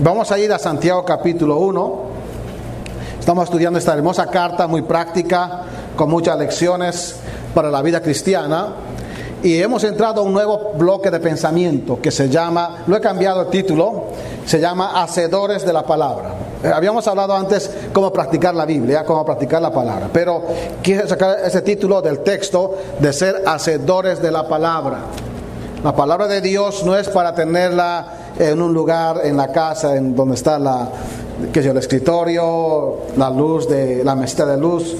Vamos 0.00 0.30
a 0.30 0.38
ir 0.38 0.52
a 0.52 0.60
Santiago 0.60 1.04
capítulo 1.04 1.58
1. 1.58 2.00
Estamos 3.18 3.44
estudiando 3.44 3.80
esta 3.80 3.94
hermosa 3.94 4.26
carta 4.26 4.68
muy 4.68 4.82
práctica, 4.82 5.62
con 5.96 6.08
muchas 6.08 6.38
lecciones 6.38 7.16
para 7.52 7.68
la 7.68 7.82
vida 7.82 8.00
cristiana. 8.00 8.74
Y 9.42 9.60
hemos 9.60 9.82
entrado 9.82 10.20
a 10.20 10.24
un 10.24 10.32
nuevo 10.32 10.72
bloque 10.76 11.10
de 11.10 11.18
pensamiento 11.18 12.00
que 12.00 12.12
se 12.12 12.28
llama, 12.28 12.84
lo 12.86 12.96
he 12.96 13.00
cambiado 13.00 13.42
el 13.42 13.48
título, 13.48 14.04
se 14.46 14.60
llama 14.60 15.02
Hacedores 15.02 15.66
de 15.66 15.72
la 15.72 15.84
Palabra. 15.84 16.30
Eh, 16.62 16.70
habíamos 16.72 17.08
hablado 17.08 17.34
antes 17.34 17.68
cómo 17.92 18.12
practicar 18.12 18.54
la 18.54 18.66
Biblia, 18.66 19.04
cómo 19.04 19.24
practicar 19.24 19.60
la 19.60 19.72
palabra, 19.72 20.08
pero 20.12 20.44
quise 20.80 21.08
sacar 21.08 21.38
ese 21.44 21.62
título 21.62 22.00
del 22.02 22.20
texto 22.20 22.76
de 23.00 23.12
ser 23.12 23.42
hacedores 23.46 24.22
de 24.22 24.30
la 24.30 24.46
palabra. 24.46 25.00
La 25.82 25.94
palabra 25.96 26.28
de 26.28 26.40
Dios 26.40 26.84
no 26.84 26.96
es 26.96 27.08
para 27.08 27.34
tenerla 27.34 28.17
en 28.38 28.62
un 28.62 28.72
lugar 28.72 29.20
en 29.24 29.36
la 29.36 29.50
casa 29.52 29.96
en 29.96 30.14
donde 30.14 30.34
está 30.34 30.58
la 30.58 30.90
que 31.52 31.60
el 31.60 31.76
escritorio, 31.76 32.98
la 33.16 33.30
luz 33.30 33.68
de 33.68 34.02
la 34.02 34.14
mesita 34.14 34.44
de 34.44 34.56
luz, 34.56 34.96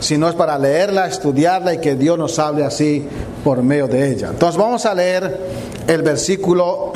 sino 0.00 0.28
es 0.28 0.34
para 0.34 0.58
leerla, 0.58 1.06
estudiarla 1.06 1.74
y 1.74 1.78
que 1.78 1.94
Dios 1.94 2.18
nos 2.18 2.38
hable 2.38 2.64
así 2.64 3.06
por 3.42 3.62
medio 3.62 3.88
de 3.88 4.10
ella. 4.10 4.28
Entonces 4.30 4.60
vamos 4.60 4.84
a 4.84 4.94
leer 4.94 5.38
el 5.86 6.02
versículo 6.02 6.92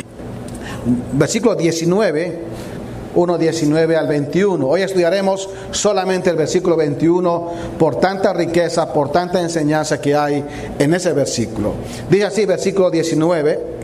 versículo 1.12 1.55
19 1.55 2.47
1, 3.16 3.38
19 3.38 3.97
al 3.97 4.06
21. 4.06 4.69
Hoy 4.69 4.83
estudiaremos 4.83 5.48
solamente 5.70 6.28
el 6.28 6.36
versículo 6.36 6.77
21 6.77 7.50
por 7.78 7.98
tanta 7.98 8.34
riqueza, 8.34 8.92
por 8.92 9.11
tanta 9.11 9.41
enseñanza 9.41 9.98
que 10.00 10.14
hay 10.14 10.45
en 10.78 10.92
ese 10.92 11.14
versículo. 11.14 11.72
Dice 12.11 12.24
así, 12.27 12.45
versículo 12.45 12.91
19, 12.91 13.75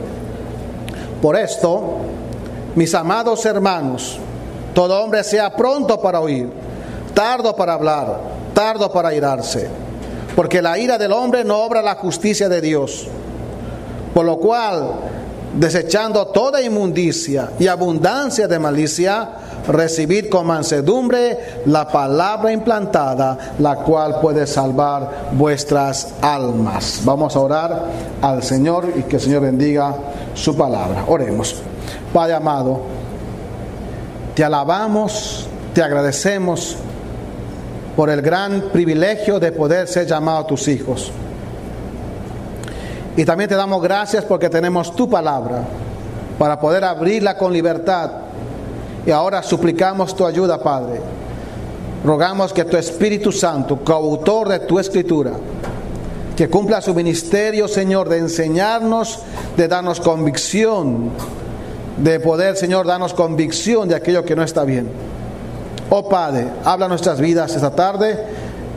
por 1.23 1.37
esto, 1.37 1.99
mis 2.75 2.93
amados 2.95 3.47
hermanos, 3.47 4.19
todo 4.75 5.01
hombre 5.01 5.23
sea 5.23 5.55
pronto 5.55 6.01
para 6.01 6.21
oír, 6.21 6.51
tardo 7.15 7.55
para 7.55 7.75
hablar, 7.75 8.19
tardo 8.53 8.91
para 8.91 9.15
irarse, 9.15 9.71
porque 10.35 10.61
la 10.61 10.77
ira 10.79 10.99
del 10.99 11.13
hombre 11.13 11.45
no 11.45 11.59
obra 11.59 11.81
la 11.81 11.95
justicia 11.95 12.49
de 12.49 12.61
Dios. 12.61 13.07
Por 14.13 14.27
lo 14.27 14.39
cual, 14.39 14.95
desechando 15.55 16.27
toda 16.29 16.63
inmundicia 16.63 17.51
y 17.59 17.67
abundancia 17.67 18.49
de 18.49 18.59
malicia, 18.59 19.29
recibid 19.69 20.29
con 20.29 20.47
mansedumbre 20.47 21.63
la 21.67 21.89
palabra 21.89 22.53
implantada, 22.53 23.55
la 23.59 23.77
cual 23.77 24.21
puede 24.21 24.47
salvar 24.47 25.31
vuestras 25.33 26.15
almas. 26.21 27.01
Vamos 27.05 27.37
a 27.37 27.41
orar 27.41 27.85
al 28.21 28.43
Señor 28.43 28.89
y 28.97 29.03
que 29.03 29.17
el 29.17 29.23
Señor 29.23 29.43
bendiga 29.43 29.95
su 30.35 30.57
palabra. 30.57 31.05
Oremos. 31.07 31.57
Padre 32.13 32.35
amado, 32.35 32.81
te 34.35 34.45
alabamos, 34.45 35.47
te 35.75 35.83
agradecemos 35.83 36.77
por 37.97 38.11
el 38.11 38.23
gran 38.23 38.71
privilegio 38.73 39.39
de 39.39 39.53
poder 39.53 39.87
ser 39.87 40.07
llamado 40.07 40.39
a 40.39 40.47
tus 40.47 40.69
hijos. 40.69 41.13
Y 43.17 43.25
también 43.25 43.49
te 43.49 43.57
damos 43.57 43.83
gracias 43.83 44.25
porque 44.25 44.49
tenemos 44.49 44.95
tu 44.97 45.09
palabra 45.09 45.65
para 46.39 46.59
poder 46.59 46.85
abrirla 46.85 47.37
con 47.37 47.53
libertad. 47.53 48.11
Y 49.05 49.11
ahora 49.11 49.43
suplicamos 49.43 50.15
tu 50.15 50.25
ayuda, 50.25 50.63
Padre. 50.63 51.01
Rogamos 52.05 52.53
que 52.53 52.65
tu 52.65 52.77
Espíritu 52.77 53.31
Santo, 53.31 53.81
coautor 53.85 54.49
de 54.49 54.61
tu 54.61 54.79
escritura, 54.79 55.33
que 56.37 56.49
cumpla 56.49 56.81
su 56.81 56.95
ministerio, 56.95 57.69
Señor, 57.69 58.09
de 58.09 58.19
enseñarnos, 58.19 59.21
de 59.57 59.69
darnos 59.69 60.01
convicción, 60.01 61.11
de 61.99 62.19
poder, 62.19 62.57
Señor, 62.57 62.87
darnos 62.87 63.13
convicción 63.15 63.89
de 63.89 63.95
aquello 63.95 64.25
que 64.25 64.35
no 64.35 64.43
está 64.43 64.65
bien. 64.65 64.91
Oh 65.91 66.09
Padre, 66.09 66.49
habla 66.65 66.89
nuestras 66.89 67.21
vidas 67.21 67.55
esta 67.55 67.73
tarde 67.73 68.19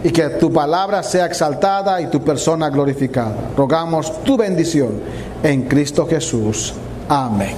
y 0.06 0.12
que 0.12 0.30
tu 0.30 0.54
palabra 0.54 1.02
sea 1.02 1.26
exaltada 1.26 2.00
y 2.00 2.12
tu 2.12 2.24
persona 2.24 2.70
glorificada. 2.70 3.50
Rogamos 3.58 4.24
tu 4.24 4.38
bendición 4.38 5.02
en 5.42 5.64
Cristo 5.64 6.06
Jesús. 6.06 6.76
Amén. 7.10 7.56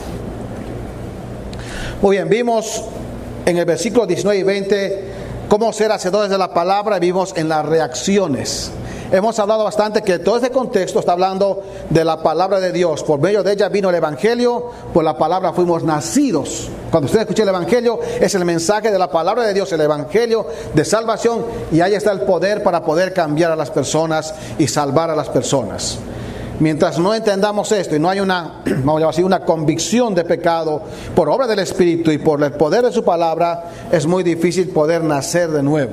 Muy 2.02 2.16
bien, 2.16 2.30
vimos 2.30 2.86
en 3.46 3.58
el 3.58 3.66
versículo 3.66 4.06
19 4.06 4.40
y 4.40 4.44
20 4.44 5.12
cómo 5.50 5.74
ser 5.74 5.92
hacedores 5.92 6.30
de 6.30 6.38
la 6.38 6.54
palabra 6.54 7.00
vimos 7.00 7.34
en 7.36 7.50
las 7.50 7.66
reacciones. 7.66 8.72
Hemos 9.12 9.38
hablado 9.40 9.66
bastante 9.66 10.02
que 10.02 10.18
todo 10.18 10.38
ese 10.38 10.50
contexto 10.50 11.00
está 11.00 11.12
hablando 11.12 11.64
de 11.90 12.06
la 12.06 12.24
palabra 12.24 12.62
de 12.62 12.72
Dios. 12.72 13.04
Por 13.04 13.20
medio 13.20 13.44
de 13.44 13.52
ella 13.52 13.68
vino 13.68 13.90
el 13.90 13.96
Evangelio, 13.96 14.72
por 14.94 15.04
la 15.04 15.18
palabra 15.18 15.52
fuimos 15.52 15.84
nacidos. 15.84 16.70
Cuando 16.92 17.08
usted 17.08 17.22
escucha 17.22 17.44
el 17.44 17.50
Evangelio, 17.50 18.00
es 18.20 18.34
el 18.36 18.46
mensaje 18.46 18.92
de 18.92 19.00
la 19.00 19.10
palabra 19.10 19.44
de 19.44 19.54
Dios, 19.54 19.72
el 19.74 19.82
Evangelio 19.82 20.48
de 20.74 20.86
salvación, 20.86 21.46
y 21.72 21.82
ahí 21.82 21.96
está 21.96 22.12
el 22.12 22.22
poder 22.22 22.64
para 22.64 22.84
poder 22.84 23.14
cambiar 23.14 23.52
a 23.52 23.56
las 23.56 23.72
personas 23.72 24.34
y 24.58 24.68
salvar 24.68 25.10
a 25.10 25.16
las 25.16 25.30
personas. 25.30 26.00
Mientras 26.60 26.98
no 26.98 27.14
entendamos 27.14 27.72
esto 27.72 27.96
y 27.96 28.00
no 28.00 28.10
hay 28.10 28.20
una, 28.20 28.62
vamos 28.84 29.20
a 29.20 29.22
una 29.22 29.42
convicción 29.42 30.16
de 30.16 30.24
pecado 30.24 30.82
por 31.16 31.30
obra 31.30 31.46
del 31.46 31.60
Espíritu 31.60 32.12
y 32.12 32.18
por 32.18 32.42
el 32.44 32.54
poder 32.54 32.86
de 32.86 32.92
su 32.92 33.04
palabra, 33.04 33.66
es 33.92 34.08
muy 34.08 34.24
difícil 34.24 34.70
poder 34.70 35.04
nacer 35.04 35.50
de 35.52 35.62
nuevo. 35.62 35.92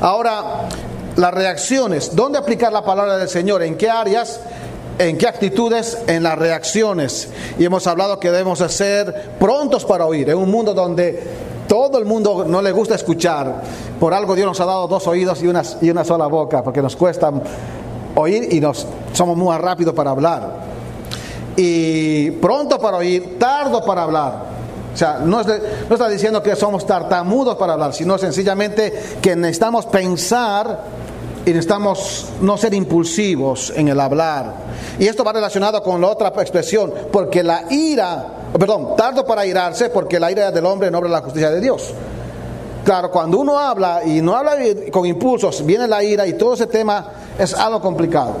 Ahora, 0.00 0.68
las 1.16 1.32
reacciones, 1.32 2.14
¿dónde 2.14 2.38
aplicar 2.38 2.72
la 2.72 2.84
palabra 2.84 3.16
del 3.16 3.28
Señor? 3.28 3.62
¿En 3.62 3.76
qué 3.76 3.88
áreas? 3.88 4.40
¿En 4.98 5.18
qué 5.18 5.28
actitudes? 5.28 5.98
En 6.06 6.22
las 6.22 6.38
reacciones. 6.38 7.28
Y 7.58 7.64
hemos 7.64 7.86
hablado 7.86 8.18
que 8.18 8.30
debemos 8.30 8.58
ser 8.58 9.30
prontos 9.38 9.84
para 9.84 10.06
oír, 10.06 10.30
en 10.30 10.38
un 10.38 10.50
mundo 10.50 10.72
donde 10.72 11.22
todo 11.68 11.98
el 11.98 12.06
mundo 12.06 12.44
no 12.46 12.62
le 12.62 12.72
gusta 12.72 12.94
escuchar. 12.94 13.62
Por 14.00 14.14
algo 14.14 14.34
Dios 14.34 14.46
nos 14.46 14.60
ha 14.60 14.64
dado 14.64 14.88
dos 14.88 15.06
oídos 15.06 15.42
y 15.42 15.48
una, 15.48 16.04
sola 16.04 16.26
boca, 16.26 16.62
porque 16.62 16.80
nos 16.80 16.96
cuesta 16.96 17.30
oír 18.14 18.48
y 18.52 18.60
nos 18.60 18.86
somos 19.12 19.36
muy 19.36 19.54
rápidos 19.58 19.94
para 19.94 20.12
hablar. 20.12 20.64
Y 21.56 22.30
pronto 22.32 22.78
para 22.78 22.96
oír, 22.96 23.38
tardo 23.38 23.84
para 23.84 24.02
hablar. 24.02 24.56
O 24.94 24.96
sea, 24.96 25.18
no, 25.22 25.42
no, 25.42 25.94
está 25.94 26.08
diciendo 26.08 26.42
que 26.42 26.56
somos 26.56 26.86
tartamudos 26.86 27.56
para 27.56 27.74
hablar, 27.74 27.92
sino 27.92 28.16
sencillamente 28.16 29.18
que 29.20 29.36
necesitamos 29.36 29.84
pensar 29.84 30.95
y 31.46 31.50
necesitamos 31.50 32.26
no 32.40 32.56
ser 32.58 32.74
impulsivos 32.74 33.72
en 33.76 33.86
el 33.86 34.00
hablar. 34.00 34.52
Y 34.98 35.06
esto 35.06 35.22
va 35.22 35.32
relacionado 35.32 35.80
con 35.80 36.00
la 36.00 36.08
otra 36.08 36.28
expresión, 36.28 36.92
porque 37.12 37.44
la 37.44 37.66
ira, 37.70 38.26
perdón, 38.58 38.96
tardo 38.96 39.24
para 39.24 39.46
irarse, 39.46 39.88
porque 39.90 40.18
la 40.18 40.32
ira 40.32 40.50
del 40.50 40.66
hombre 40.66 40.90
no 40.90 40.98
obra 40.98 41.08
la 41.08 41.20
justicia 41.20 41.50
de 41.50 41.60
Dios. 41.60 41.94
Claro, 42.84 43.12
cuando 43.12 43.38
uno 43.38 43.60
habla 43.60 44.00
y 44.04 44.20
no 44.20 44.34
habla 44.34 44.56
con 44.90 45.06
impulsos, 45.06 45.64
viene 45.64 45.86
la 45.86 46.02
ira 46.02 46.26
y 46.26 46.32
todo 46.32 46.54
ese 46.54 46.66
tema 46.66 47.10
es 47.38 47.54
algo 47.54 47.80
complicado. 47.80 48.34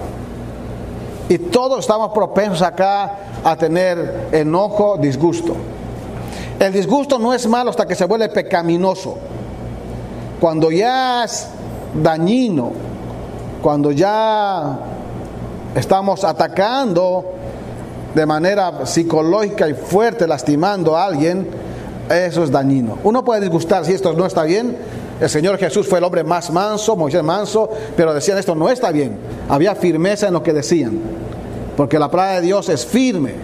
Y 1.28 1.38
todos 1.38 1.78
estamos 1.80 2.12
propensos 2.12 2.62
acá 2.62 3.18
a 3.44 3.56
tener 3.56 4.30
enojo, 4.32 4.96
disgusto. 4.98 5.54
El 6.58 6.72
disgusto 6.72 7.20
no 7.20 7.32
es 7.32 7.46
malo 7.46 7.70
hasta 7.70 7.86
que 7.86 7.94
se 7.94 8.04
vuelve 8.04 8.28
pecaminoso. 8.30 9.16
Cuando 10.40 10.72
ya 10.72 11.22
es 11.22 11.46
dañino, 11.94 12.85
cuando 13.62 13.92
ya 13.92 14.78
estamos 15.74 16.24
atacando 16.24 17.24
de 18.14 18.24
manera 18.24 18.86
psicológica 18.86 19.68
y 19.68 19.74
fuerte, 19.74 20.26
lastimando 20.26 20.96
a 20.96 21.04
alguien, 21.04 21.46
eso 22.08 22.44
es 22.44 22.50
dañino. 22.50 22.98
Uno 23.04 23.24
puede 23.24 23.42
disgustar 23.42 23.84
si 23.84 23.92
esto 23.92 24.12
no 24.12 24.24
está 24.26 24.44
bien. 24.44 24.76
El 25.20 25.28
Señor 25.28 25.58
Jesús 25.58 25.88
fue 25.88 25.98
el 25.98 26.04
hombre 26.04 26.24
más 26.24 26.50
manso, 26.50 26.94
Moisés 26.96 27.22
manso, 27.22 27.68
pero 27.96 28.14
decían 28.14 28.38
esto 28.38 28.54
no 28.54 28.68
está 28.68 28.90
bien. 28.90 29.18
Había 29.48 29.74
firmeza 29.74 30.28
en 30.28 30.34
lo 30.34 30.42
que 30.42 30.52
decían, 30.52 30.98
porque 31.76 31.98
la 31.98 32.10
palabra 32.10 32.36
de 32.36 32.42
Dios 32.42 32.68
es 32.68 32.84
firme. 32.84 33.34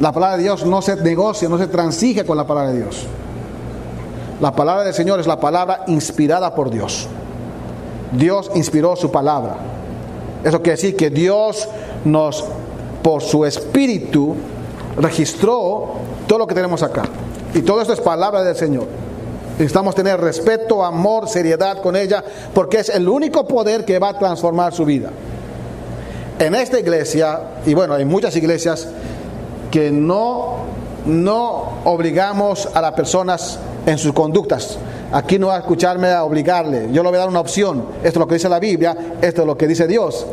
La 0.00 0.12
palabra 0.12 0.36
de 0.36 0.44
Dios 0.44 0.64
no 0.64 0.82
se 0.82 0.96
negocia, 0.96 1.48
no 1.48 1.58
se 1.58 1.66
transige 1.66 2.24
con 2.24 2.36
la 2.36 2.46
palabra 2.46 2.72
de 2.72 2.78
Dios. 2.78 3.06
La 4.40 4.52
palabra 4.52 4.82
del 4.82 4.94
Señor 4.94 5.20
es 5.20 5.26
la 5.26 5.38
palabra 5.38 5.84
inspirada 5.86 6.54
por 6.54 6.70
Dios. 6.70 7.08
Dios 8.12 8.50
inspiró 8.54 8.96
su 8.96 9.10
palabra. 9.10 9.56
Eso 10.44 10.58
quiere 10.60 10.76
decir 10.76 10.96
que 10.96 11.10
Dios 11.10 11.68
nos, 12.04 12.44
por 13.02 13.22
su 13.22 13.44
espíritu, 13.44 14.34
registró 14.96 15.94
todo 16.26 16.40
lo 16.40 16.46
que 16.46 16.54
tenemos 16.54 16.82
acá. 16.82 17.02
Y 17.54 17.62
todo 17.62 17.80
esto 17.80 17.92
es 17.92 18.00
palabra 18.00 18.42
del 18.42 18.56
Señor. 18.56 18.86
Necesitamos 19.52 19.94
tener 19.94 20.20
respeto, 20.20 20.84
amor, 20.84 21.28
seriedad 21.28 21.82
con 21.82 21.94
ella, 21.94 22.24
porque 22.54 22.78
es 22.78 22.88
el 22.88 23.08
único 23.08 23.46
poder 23.46 23.84
que 23.84 23.98
va 23.98 24.10
a 24.10 24.18
transformar 24.18 24.72
su 24.72 24.84
vida. 24.84 25.10
En 26.38 26.54
esta 26.54 26.80
iglesia, 26.80 27.40
y 27.66 27.74
bueno, 27.74 27.94
hay 27.94 28.04
muchas 28.04 28.34
iglesias 28.34 28.88
que 29.70 29.90
no, 29.90 30.56
no 31.06 31.68
obligamos 31.84 32.68
a 32.74 32.80
las 32.80 32.92
personas 32.92 33.58
en 33.86 33.98
sus 33.98 34.12
conductas. 34.12 34.78
Aquí 35.12 35.38
no 35.38 35.48
va 35.48 35.56
a 35.56 35.58
escucharme 35.60 36.08
a 36.08 36.24
obligarle. 36.24 36.88
Yo 36.92 37.02
le 37.02 37.08
voy 37.08 37.16
a 37.16 37.20
dar 37.20 37.28
una 37.28 37.40
opción. 37.40 37.84
Esto 38.02 38.08
es 38.08 38.16
lo 38.16 38.26
que 38.26 38.34
dice 38.34 38.48
la 38.48 38.58
Biblia, 38.58 38.96
esto 39.20 39.42
es 39.42 39.46
lo 39.46 39.56
que 39.56 39.66
dice 39.66 39.86
Dios. 39.86 40.26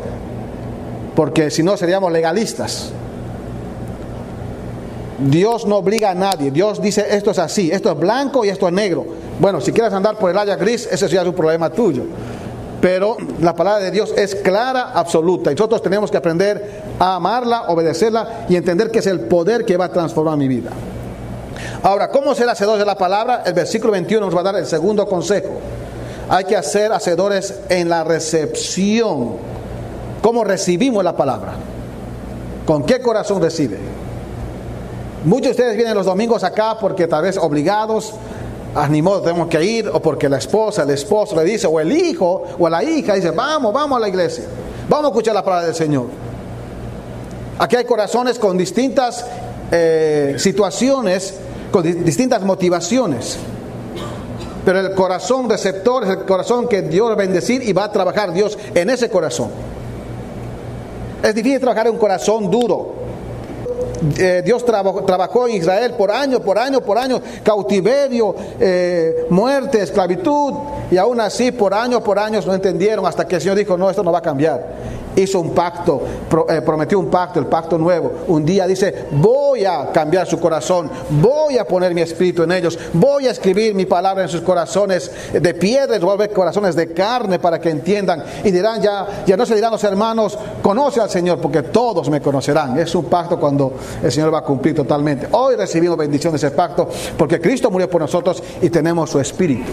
Porque 1.14 1.50
si 1.50 1.62
no 1.62 1.76
seríamos 1.76 2.12
legalistas. 2.12 2.92
Dios 5.18 5.66
no 5.66 5.76
obliga 5.76 6.10
a 6.10 6.14
nadie. 6.14 6.50
Dios 6.50 6.80
dice 6.80 7.04
esto 7.10 7.32
es 7.32 7.38
así, 7.38 7.70
esto 7.70 7.90
es 7.92 7.98
blanco 7.98 8.44
y 8.44 8.48
esto 8.48 8.66
es 8.66 8.72
negro. 8.72 9.04
Bueno, 9.38 9.60
si 9.60 9.72
quieres 9.72 9.92
andar 9.92 10.16
por 10.16 10.30
el 10.30 10.38
área 10.38 10.56
gris, 10.56 10.88
ese 10.90 11.08
ya 11.08 11.20
es 11.22 11.28
un 11.28 11.34
problema 11.34 11.68
tuyo. 11.70 12.04
Pero 12.80 13.18
la 13.40 13.54
palabra 13.54 13.84
de 13.84 13.90
Dios 13.90 14.14
es 14.16 14.34
clara, 14.34 14.92
absoluta. 14.94 15.52
Y 15.52 15.54
nosotros 15.54 15.82
tenemos 15.82 16.10
que 16.10 16.16
aprender 16.16 16.82
a 16.98 17.16
amarla, 17.16 17.64
obedecerla 17.68 18.46
y 18.48 18.56
entender 18.56 18.90
que 18.90 19.00
es 19.00 19.06
el 19.06 19.20
poder 19.20 19.66
que 19.66 19.76
va 19.76 19.86
a 19.86 19.92
transformar 19.92 20.38
mi 20.38 20.48
vida. 20.48 20.70
Ahora, 21.82 22.10
¿cómo 22.10 22.34
ser 22.34 22.48
hacedor 22.48 22.78
de 22.78 22.84
la 22.84 22.96
palabra? 22.96 23.42
El 23.44 23.54
versículo 23.54 23.92
21 23.92 24.26
nos 24.26 24.36
va 24.36 24.40
a 24.40 24.44
dar 24.44 24.56
el 24.56 24.66
segundo 24.66 25.06
consejo. 25.06 25.60
Hay 26.28 26.44
que 26.44 26.56
hacer 26.56 26.92
hacedores 26.92 27.60
en 27.68 27.88
la 27.88 28.04
recepción. 28.04 29.36
¿Cómo 30.22 30.44
recibimos 30.44 31.02
la 31.02 31.16
palabra? 31.16 31.54
¿Con 32.66 32.84
qué 32.84 33.00
corazón 33.00 33.42
recibe? 33.42 33.78
Muchos 35.24 35.44
de 35.46 35.50
ustedes 35.50 35.76
vienen 35.76 35.94
los 35.94 36.06
domingos 36.06 36.44
acá 36.44 36.78
porque 36.78 37.06
tal 37.06 37.22
vez 37.22 37.36
obligados, 37.36 38.14
a 38.74 38.84
ah, 38.84 38.88
tenemos 38.88 39.48
que 39.48 39.64
ir, 39.64 39.88
o 39.88 40.00
porque 40.00 40.28
la 40.28 40.38
esposa, 40.38 40.84
el 40.84 40.90
esposo 40.90 41.34
le 41.36 41.44
dice, 41.44 41.66
o 41.66 41.80
el 41.80 41.90
hijo, 41.90 42.44
o 42.58 42.68
la 42.68 42.84
hija 42.84 43.14
dice, 43.14 43.32
vamos, 43.32 43.72
vamos 43.72 43.96
a 43.96 44.00
la 44.00 44.08
iglesia, 44.08 44.44
vamos 44.88 45.06
a 45.06 45.08
escuchar 45.08 45.34
la 45.34 45.44
palabra 45.44 45.66
del 45.66 45.74
Señor. 45.74 46.06
Aquí 47.58 47.76
hay 47.76 47.84
corazones 47.84 48.38
con 48.38 48.56
distintas 48.56 49.26
eh, 49.72 50.36
situaciones, 50.38 51.34
con 51.70 52.04
distintas 52.04 52.42
motivaciones. 52.42 53.38
Pero 54.64 54.80
el 54.80 54.94
corazón 54.94 55.48
receptor 55.48 56.04
es 56.04 56.10
el 56.10 56.24
corazón 56.24 56.68
que 56.68 56.82
Dios 56.82 57.08
va 57.08 57.14
a 57.14 57.16
bendecir 57.16 57.62
y 57.62 57.72
va 57.72 57.84
a 57.84 57.92
trabajar 57.92 58.32
Dios 58.32 58.58
en 58.74 58.90
ese 58.90 59.08
corazón. 59.08 59.50
Es 61.22 61.34
difícil 61.34 61.60
trabajar 61.60 61.86
en 61.86 61.94
un 61.94 61.98
corazón 61.98 62.50
duro. 62.50 63.00
Eh, 64.18 64.42
Dios 64.44 64.64
trabajó 64.64 65.46
en 65.46 65.56
Israel 65.56 65.94
por 65.96 66.10
años, 66.10 66.40
por 66.40 66.58
años, 66.58 66.82
por 66.82 66.96
años, 66.96 67.20
cautiverio, 67.42 68.34
eh, 68.58 69.26
muerte, 69.28 69.82
esclavitud, 69.82 70.54
y 70.90 70.96
aún 70.96 71.20
así 71.20 71.52
por 71.52 71.74
años, 71.74 72.00
por 72.00 72.18
años 72.18 72.46
no 72.46 72.54
entendieron 72.54 73.04
hasta 73.04 73.28
que 73.28 73.36
el 73.36 73.42
Señor 73.42 73.58
dijo, 73.58 73.76
no, 73.76 73.90
esto 73.90 74.02
no 74.02 74.10
va 74.10 74.18
a 74.18 74.22
cambiar 74.22 74.99
hizo 75.16 75.40
un 75.40 75.50
pacto, 75.50 76.02
eh, 76.48 76.60
prometió 76.62 76.98
un 76.98 77.08
pacto, 77.08 77.38
el 77.38 77.46
pacto 77.46 77.78
nuevo. 77.78 78.12
Un 78.28 78.44
día 78.44 78.66
dice, 78.66 79.06
voy 79.12 79.64
a 79.64 79.90
cambiar 79.92 80.26
su 80.26 80.38
corazón, 80.38 80.90
voy 81.10 81.58
a 81.58 81.64
poner 81.64 81.94
mi 81.94 82.00
espíritu 82.00 82.42
en 82.42 82.52
ellos, 82.52 82.78
voy 82.92 83.26
a 83.26 83.30
escribir 83.30 83.74
mi 83.74 83.86
palabra 83.86 84.22
en 84.22 84.28
sus 84.28 84.40
corazones 84.40 85.10
de 85.32 85.54
piedra, 85.54 85.96
y 85.96 86.00
volver 86.00 86.32
corazones 86.32 86.74
de 86.76 86.92
carne 86.92 87.38
para 87.38 87.58
que 87.60 87.70
entiendan. 87.70 88.24
Y 88.44 88.50
dirán, 88.50 88.80
ya, 88.80 89.24
ya 89.26 89.36
no 89.36 89.46
se 89.46 89.54
dirán 89.54 89.72
los 89.72 89.84
hermanos, 89.84 90.38
conoce 90.62 91.00
al 91.00 91.10
Señor, 91.10 91.38
porque 91.40 91.62
todos 91.62 92.08
me 92.10 92.20
conocerán. 92.20 92.78
Es 92.78 92.94
un 92.94 93.04
pacto 93.04 93.38
cuando 93.38 93.74
el 94.02 94.12
Señor 94.12 94.32
va 94.32 94.38
a 94.38 94.44
cumplir 94.44 94.74
totalmente. 94.74 95.28
Hoy 95.32 95.56
recibimos 95.56 95.96
bendición 95.96 96.32
de 96.32 96.38
ese 96.38 96.50
pacto, 96.50 96.88
porque 97.16 97.40
Cristo 97.40 97.70
murió 97.70 97.88
por 97.88 98.00
nosotros 98.00 98.42
y 98.60 98.70
tenemos 98.70 99.10
su 99.10 99.20
espíritu. 99.20 99.70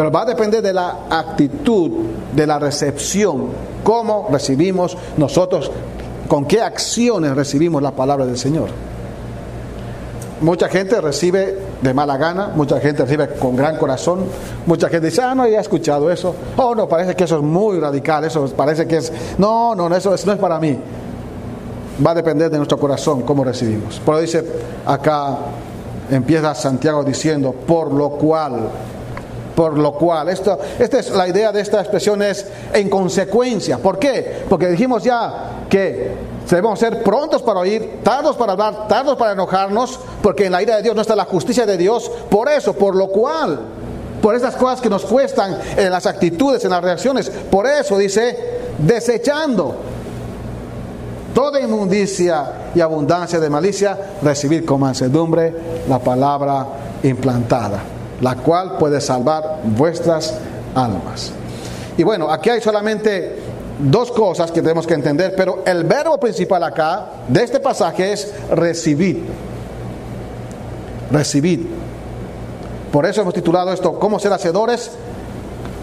Pero 0.00 0.10
va 0.10 0.22
a 0.22 0.24
depender 0.24 0.62
de 0.62 0.72
la 0.72 1.00
actitud, 1.10 1.90
de 2.32 2.46
la 2.46 2.58
recepción, 2.58 3.48
cómo 3.84 4.28
recibimos 4.30 4.96
nosotros, 5.18 5.70
con 6.26 6.46
qué 6.46 6.62
acciones 6.62 7.36
recibimos 7.36 7.82
la 7.82 7.90
palabra 7.90 8.24
del 8.24 8.38
Señor. 8.38 8.70
Mucha 10.40 10.70
gente 10.70 10.98
recibe 11.02 11.58
de 11.82 11.92
mala 11.92 12.16
gana, 12.16 12.50
mucha 12.56 12.80
gente 12.80 13.02
recibe 13.02 13.28
con 13.34 13.54
gran 13.54 13.76
corazón, 13.76 14.20
mucha 14.64 14.88
gente 14.88 15.08
dice, 15.08 15.20
ah, 15.20 15.34
no, 15.34 15.46
ya 15.46 15.58
he 15.58 15.60
escuchado 15.60 16.10
eso, 16.10 16.34
oh, 16.56 16.74
no, 16.74 16.88
parece 16.88 17.14
que 17.14 17.24
eso 17.24 17.36
es 17.36 17.42
muy 17.42 17.78
radical, 17.78 18.24
eso 18.24 18.46
parece 18.56 18.86
que 18.86 18.96
es, 18.96 19.12
no, 19.36 19.74
no, 19.74 19.94
eso, 19.94 20.14
eso 20.14 20.26
no 20.28 20.32
es 20.32 20.38
para 20.38 20.58
mí. 20.58 20.78
Va 22.06 22.12
a 22.12 22.14
depender 22.14 22.50
de 22.50 22.56
nuestro 22.56 22.78
corazón 22.78 23.20
cómo 23.20 23.44
recibimos. 23.44 24.00
Por 24.00 24.14
eso 24.14 24.38
dice 24.38 24.52
acá, 24.86 25.36
empieza 26.10 26.54
Santiago 26.54 27.04
diciendo, 27.04 27.52
por 27.52 27.92
lo 27.92 28.08
cual 28.12 28.70
por 29.60 29.76
lo 29.76 29.92
cual, 29.92 30.30
esto, 30.30 30.58
esta 30.78 31.00
es 31.00 31.10
la 31.10 31.28
idea 31.28 31.52
de 31.52 31.60
esta 31.60 31.80
expresión 31.80 32.22
es 32.22 32.46
en 32.72 32.88
consecuencia. 32.88 33.76
¿Por 33.76 33.98
qué? 33.98 34.44
Porque 34.48 34.68
dijimos 34.68 35.04
ya 35.04 35.66
que 35.68 36.12
debemos 36.48 36.78
ser 36.78 37.02
prontos 37.02 37.42
para 37.42 37.60
oír, 37.60 38.00
tardos 38.02 38.36
para 38.36 38.52
hablar, 38.52 38.88
tardos 38.88 39.18
para 39.18 39.32
enojarnos, 39.32 40.00
porque 40.22 40.46
en 40.46 40.52
la 40.52 40.62
ira 40.62 40.76
de 40.76 40.82
Dios 40.84 40.94
no 40.96 41.02
está 41.02 41.14
la 41.14 41.26
justicia 41.26 41.66
de 41.66 41.76
Dios. 41.76 42.10
Por 42.30 42.48
eso, 42.48 42.72
por 42.72 42.96
lo 42.96 43.08
cual, 43.08 43.60
por 44.22 44.34
esas 44.34 44.56
cosas 44.56 44.80
que 44.80 44.88
nos 44.88 45.04
cuestan 45.04 45.58
en 45.76 45.90
las 45.90 46.06
actitudes, 46.06 46.64
en 46.64 46.70
las 46.70 46.82
reacciones, 46.82 47.28
por 47.28 47.66
eso 47.66 47.98
dice, 47.98 48.38
desechando 48.78 49.76
toda 51.34 51.60
inmundicia 51.60 52.70
y 52.74 52.80
abundancia 52.80 53.38
de 53.38 53.50
malicia, 53.50 53.98
recibir 54.22 54.64
con 54.64 54.80
mansedumbre 54.80 55.54
la 55.86 55.98
palabra 55.98 56.66
implantada 57.02 57.99
la 58.20 58.36
cual 58.36 58.76
puede 58.78 59.00
salvar 59.00 59.60
vuestras 59.64 60.34
almas. 60.74 61.32
Y 61.96 62.02
bueno, 62.02 62.30
aquí 62.30 62.50
hay 62.50 62.60
solamente 62.60 63.38
dos 63.78 64.12
cosas 64.12 64.50
que 64.50 64.60
tenemos 64.60 64.86
que 64.86 64.94
entender, 64.94 65.34
pero 65.36 65.62
el 65.66 65.84
verbo 65.84 66.18
principal 66.18 66.62
acá 66.64 67.06
de 67.28 67.42
este 67.42 67.60
pasaje 67.60 68.12
es 68.12 68.32
recibir. 68.50 69.24
Recibir. 71.10 71.68
Por 72.92 73.06
eso 73.06 73.22
hemos 73.22 73.34
titulado 73.34 73.72
esto, 73.72 73.98
¿cómo 73.98 74.18
ser 74.18 74.32
hacedores? 74.32 74.90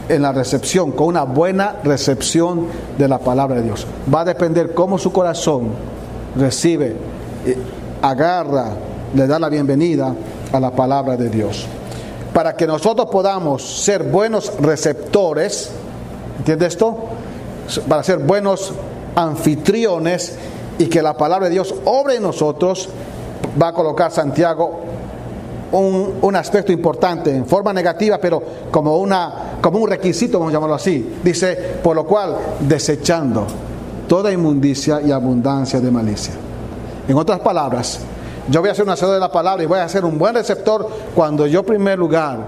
En 0.09 0.21
la 0.21 0.31
recepción, 0.31 0.91
con 0.91 1.07
una 1.07 1.23
buena 1.23 1.77
recepción 1.83 2.67
de 2.97 3.07
la 3.07 3.19
palabra 3.19 3.57
de 3.57 3.63
Dios. 3.63 3.85
Va 4.13 4.21
a 4.21 4.25
depender 4.25 4.73
cómo 4.73 4.97
su 4.97 5.11
corazón 5.11 5.69
recibe, 6.35 6.95
eh, 7.45 7.57
agarra, 8.01 8.69
le 9.13 9.27
da 9.27 9.37
la 9.37 9.49
bienvenida 9.49 10.13
a 10.51 10.59
la 10.59 10.71
palabra 10.71 11.17
de 11.17 11.29
Dios 11.29 11.67
para 12.37 12.55
que 12.55 12.67
nosotros 12.67 13.09
podamos 13.09 13.63
ser 13.63 14.03
buenos 14.03 14.53
receptores, 14.59 15.71
¿entiendes 16.37 16.73
esto? 16.73 16.95
Para 17.89 18.03
ser 18.03 18.19
buenos 18.19 18.73
anfitriones 19.15 20.35
y 20.77 20.85
que 20.85 21.01
la 21.01 21.17
palabra 21.17 21.47
de 21.47 21.53
Dios 21.53 21.73
obre 21.85 22.17
en 22.17 22.21
nosotros, 22.21 22.89
va 23.59 23.69
a 23.69 23.73
colocar 23.73 24.11
Santiago 24.11 24.81
un, 25.71 26.35
aspecto 26.35 26.71
importante 26.71 27.35
en 27.35 27.47
forma 27.47 27.73
negativa, 27.73 28.19
pero 28.19 28.43
como, 28.69 28.97
una, 28.97 29.57
como 29.59 29.79
un 29.79 29.89
requisito, 29.89 30.37
vamos 30.37 30.53
a 30.53 30.57
llamarlo 30.57 30.75
así. 30.75 31.17
Dice, 31.23 31.55
por 31.81 31.95
lo 31.95 32.05
cual, 32.05 32.37
desechando 32.59 33.47
toda 34.07 34.31
inmundicia 34.31 35.01
y 35.01 35.11
abundancia 35.11 35.79
de 35.79 35.89
malicia. 35.89 36.35
En 37.07 37.17
otras 37.17 37.39
palabras, 37.39 37.99
yo 38.49 38.61
voy 38.61 38.69
a 38.69 38.75
ser 38.75 38.85
un 38.85 38.91
hacedor 38.91 39.15
de 39.15 39.19
la 39.19 39.31
palabra 39.31 39.63
y 39.63 39.65
voy 39.65 39.79
a 39.79 39.89
ser 39.89 40.05
un 40.05 40.17
buen 40.17 40.35
receptor 40.35 40.87
cuando 41.13 41.47
yo, 41.47 41.59
en 41.61 41.65
primer 41.65 41.99
lugar, 41.99 42.39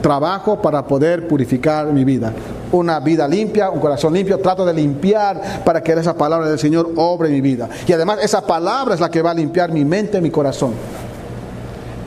trabajo 0.00 0.60
para 0.62 0.86
poder 0.86 1.28
purificar 1.28 1.86
mi 1.86 2.04
vida. 2.04 2.32
Una 2.72 3.00
vida 3.00 3.28
limpia, 3.28 3.70
un 3.70 3.80
corazón 3.80 4.14
limpio, 4.14 4.38
trato 4.38 4.64
de 4.64 4.72
limpiar 4.72 5.64
para 5.64 5.82
que 5.82 5.92
esa 5.92 6.16
palabra 6.16 6.48
del 6.48 6.58
Señor 6.58 6.90
obre 6.96 7.28
mi 7.28 7.40
vida. 7.40 7.68
Y 7.86 7.92
además 7.92 8.18
esa 8.22 8.40
palabra 8.46 8.94
es 8.94 9.00
la 9.00 9.10
que 9.10 9.22
va 9.22 9.32
a 9.32 9.34
limpiar 9.34 9.70
mi 9.70 9.84
mente 9.84 10.18
y 10.18 10.20
mi 10.20 10.30
corazón. 10.30 10.72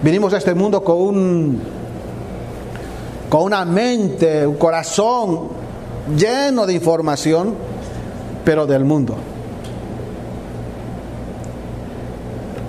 Vinimos 0.01 0.33
a 0.33 0.37
este 0.37 0.53
mundo 0.53 0.83
con 0.83 0.97
un 0.97 1.61
con 3.29 3.43
una 3.43 3.63
mente, 3.63 4.47
un 4.47 4.55
corazón 4.55 5.49
lleno 6.17 6.65
de 6.65 6.73
información, 6.73 7.53
pero 8.43 8.65
del 8.65 8.83
mundo. 8.85 9.15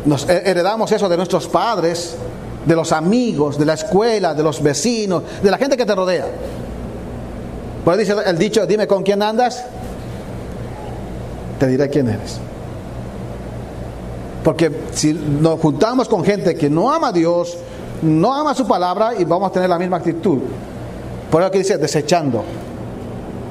Nos 0.05 0.29
heredamos 0.29 0.91
eso 0.93 1.09
de 1.09 1.17
nuestros 1.17 1.47
padres, 1.47 2.17
de 2.65 2.75
los 2.75 2.93
amigos, 2.93 3.59
de 3.59 3.67
la 3.67 3.75
escuela, 3.75 4.35
de 4.35 4.43
los 4.43 4.63
vecinos, 4.63 5.23
de 5.43 5.51
la 5.51 5.59
gente 5.59 5.77
que 5.77 5.87
te 5.87 5.95
rodea. 5.95 6.27
Por 7.85 7.97
dice 7.97 8.15
el 8.27 8.39
dicho, 8.39 8.67
dime 8.67 8.87
con 8.87 9.03
quién 9.03 9.23
andas, 9.23 9.65
te 11.59 11.67
diré 11.67 11.89
quién 11.89 12.09
eres. 12.09 12.39
Porque 14.45 14.71
si 14.93 15.13
nos 15.13 15.61
juntamos 15.61 16.09
con 16.09 16.25
gente 16.25 16.55
que 16.55 16.71
no 16.71 16.91
ama 16.91 17.09
a 17.09 17.13
Dios, 17.13 17.57
no 18.03 18.35
ama 18.35 18.55
su 18.55 18.67
palabra 18.67 19.13
y 19.19 19.25
vamos 19.25 19.51
a 19.51 19.53
tener 19.53 19.69
la 19.69 19.79
misma 19.79 19.99
actitud. 19.99 20.39
Por 21.31 21.43
eso 21.43 21.51
que 21.51 21.59
dice, 21.59 21.79
desechando, 21.79 22.43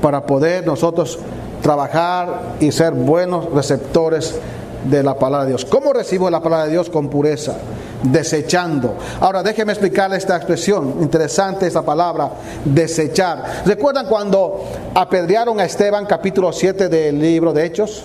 para 0.01 0.25
poder 0.25 0.65
nosotros 0.65 1.19
trabajar 1.61 2.55
y 2.59 2.71
ser 2.71 2.93
buenos 2.93 3.51
receptores 3.51 4.39
de 4.83 5.03
la 5.03 5.17
palabra 5.17 5.45
de 5.45 5.51
Dios. 5.51 5.65
¿Cómo 5.65 5.93
recibo 5.93 6.29
la 6.29 6.41
palabra 6.41 6.65
de 6.65 6.71
Dios? 6.71 6.89
Con 6.89 7.09
pureza, 7.09 7.55
desechando. 8.03 8.95
Ahora 9.19 9.43
déjeme 9.43 9.73
explicarle 9.73 10.17
esta 10.17 10.35
expresión, 10.35 10.95
interesante 11.01 11.67
esta 11.67 11.81
palabra, 11.81 12.31
desechar. 12.65 13.63
¿Recuerdan 13.65 14.07
cuando 14.07 14.63
apedrearon 14.93 15.59
a 15.59 15.65
Esteban, 15.65 16.05
capítulo 16.05 16.51
7 16.51 16.89
del 16.89 17.19
libro 17.19 17.53
de 17.53 17.65
Hechos? 17.65 18.03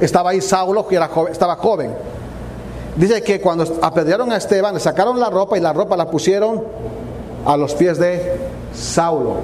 Estaba 0.00 0.30
ahí 0.30 0.40
Saulo, 0.40 0.86
que 0.86 0.96
era 0.96 1.10
estaba 1.30 1.56
joven. 1.56 1.94
Dice 2.96 3.22
que 3.22 3.40
cuando 3.40 3.64
apedrearon 3.82 4.32
a 4.32 4.36
Esteban, 4.36 4.74
le 4.74 4.80
sacaron 4.80 5.18
la 5.20 5.30
ropa 5.30 5.56
y 5.56 5.60
la 5.60 5.72
ropa 5.72 5.96
la 5.96 6.10
pusieron 6.10 6.64
a 7.44 7.56
los 7.56 7.74
pies 7.74 7.98
de 7.98 8.38
Saulo. 8.74 9.36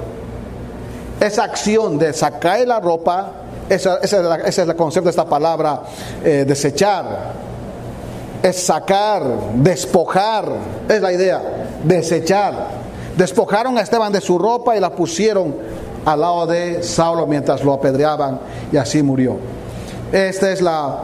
Esa 1.19 1.43
acción 1.43 1.97
de 1.97 2.13
sacar 2.13 2.59
la 2.67 2.79
ropa 2.79 3.42
ese 3.69 3.89
es, 4.01 4.57
el 4.57 4.75
concepto 4.75 5.05
de 5.05 5.09
esta 5.11 5.25
palabra, 5.25 5.81
eh, 6.23 6.45
desechar. 6.47 7.33
es 8.41 8.65
sacar, 8.65 9.23
despojar, 9.55 10.45
es 10.89 11.01
la 11.01 11.13
idea, 11.13 11.41
desechar. 11.83 12.53
Despojaron 13.15 13.77
a 13.77 13.81
Esteban 13.81 14.11
de 14.11 14.19
su 14.19 14.37
ropa 14.37 14.75
y 14.75 14.79
la 14.79 14.89
pusieron 14.89 15.55
al 16.05 16.19
lado 16.19 16.47
de 16.47 16.83
Saulo 16.83 17.25
mientras 17.25 17.63
lo 17.63 17.73
apedreaban 17.73 18.39
y 18.71 18.77
así 18.77 19.01
murió. 19.01 19.37
Este 20.11 20.51
es, 20.51 20.61
la, 20.61 20.97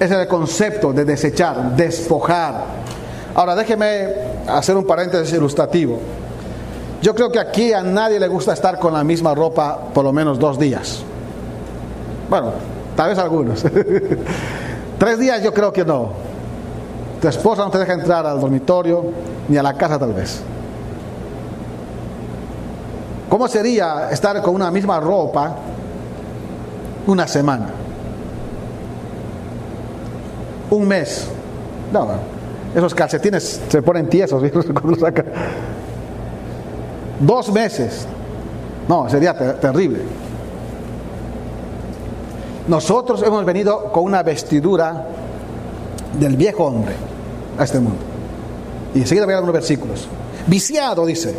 este 0.00 0.14
es 0.14 0.20
el 0.20 0.28
concepto 0.28 0.92
de 0.92 1.04
desechar, 1.04 1.76
despojar. 1.76 2.64
Ahora 3.34 3.54
déjeme 3.54 4.08
hacer 4.48 4.76
un 4.76 4.86
paréntesis 4.86 5.34
ilustrativo. 5.34 5.98
Yo 7.02 7.14
creo 7.14 7.30
que 7.30 7.38
aquí 7.38 7.72
a 7.72 7.82
nadie 7.82 8.18
le 8.18 8.26
gusta 8.26 8.52
estar 8.52 8.78
con 8.78 8.94
la 8.94 9.04
misma 9.04 9.34
ropa 9.34 9.78
por 9.92 10.04
lo 10.04 10.12
menos 10.12 10.38
dos 10.38 10.58
días. 10.58 11.04
Bueno, 12.28 12.52
tal 12.96 13.10
vez 13.10 13.18
algunos. 13.18 13.64
Tres 14.98 15.18
días 15.18 15.42
yo 15.42 15.54
creo 15.54 15.72
que 15.72 15.84
no. 15.84 16.10
Tu 17.20 17.28
esposa 17.28 17.64
no 17.64 17.70
te 17.70 17.78
deja 17.78 17.94
entrar 17.94 18.26
al 18.26 18.40
dormitorio 18.40 19.04
ni 19.48 19.56
a 19.56 19.62
la 19.62 19.74
casa 19.74 19.98
tal 19.98 20.12
vez. 20.12 20.40
¿Cómo 23.28 23.48
sería 23.48 24.08
estar 24.10 24.40
con 24.42 24.54
una 24.54 24.70
misma 24.70 25.00
ropa 25.00 25.54
una 27.06 27.26
semana? 27.26 27.70
Un 30.70 30.86
mes. 30.86 31.26
No, 31.92 32.08
esos 32.74 32.94
calcetines 32.94 33.60
se 33.68 33.82
ponen 33.82 34.08
tiesos. 34.08 34.42
Dos 37.20 37.52
meses. 37.52 38.06
No, 38.88 39.08
sería 39.08 39.36
terrible. 39.58 40.00
Nosotros 42.68 43.22
hemos 43.22 43.44
venido 43.44 43.84
con 43.92 44.04
una 44.04 44.22
vestidura 44.22 45.06
del 46.18 46.36
viejo 46.36 46.64
hombre 46.64 46.94
a 47.58 47.64
este 47.64 47.80
mundo. 47.80 47.98
Y 48.94 49.00
enseguida 49.00 49.24
voy 49.24 49.32
a 49.32 49.36
dar 49.36 49.42
unos 49.42 49.54
versículos. 49.54 50.06
Viciado, 50.46 51.04
dice. 51.06 51.34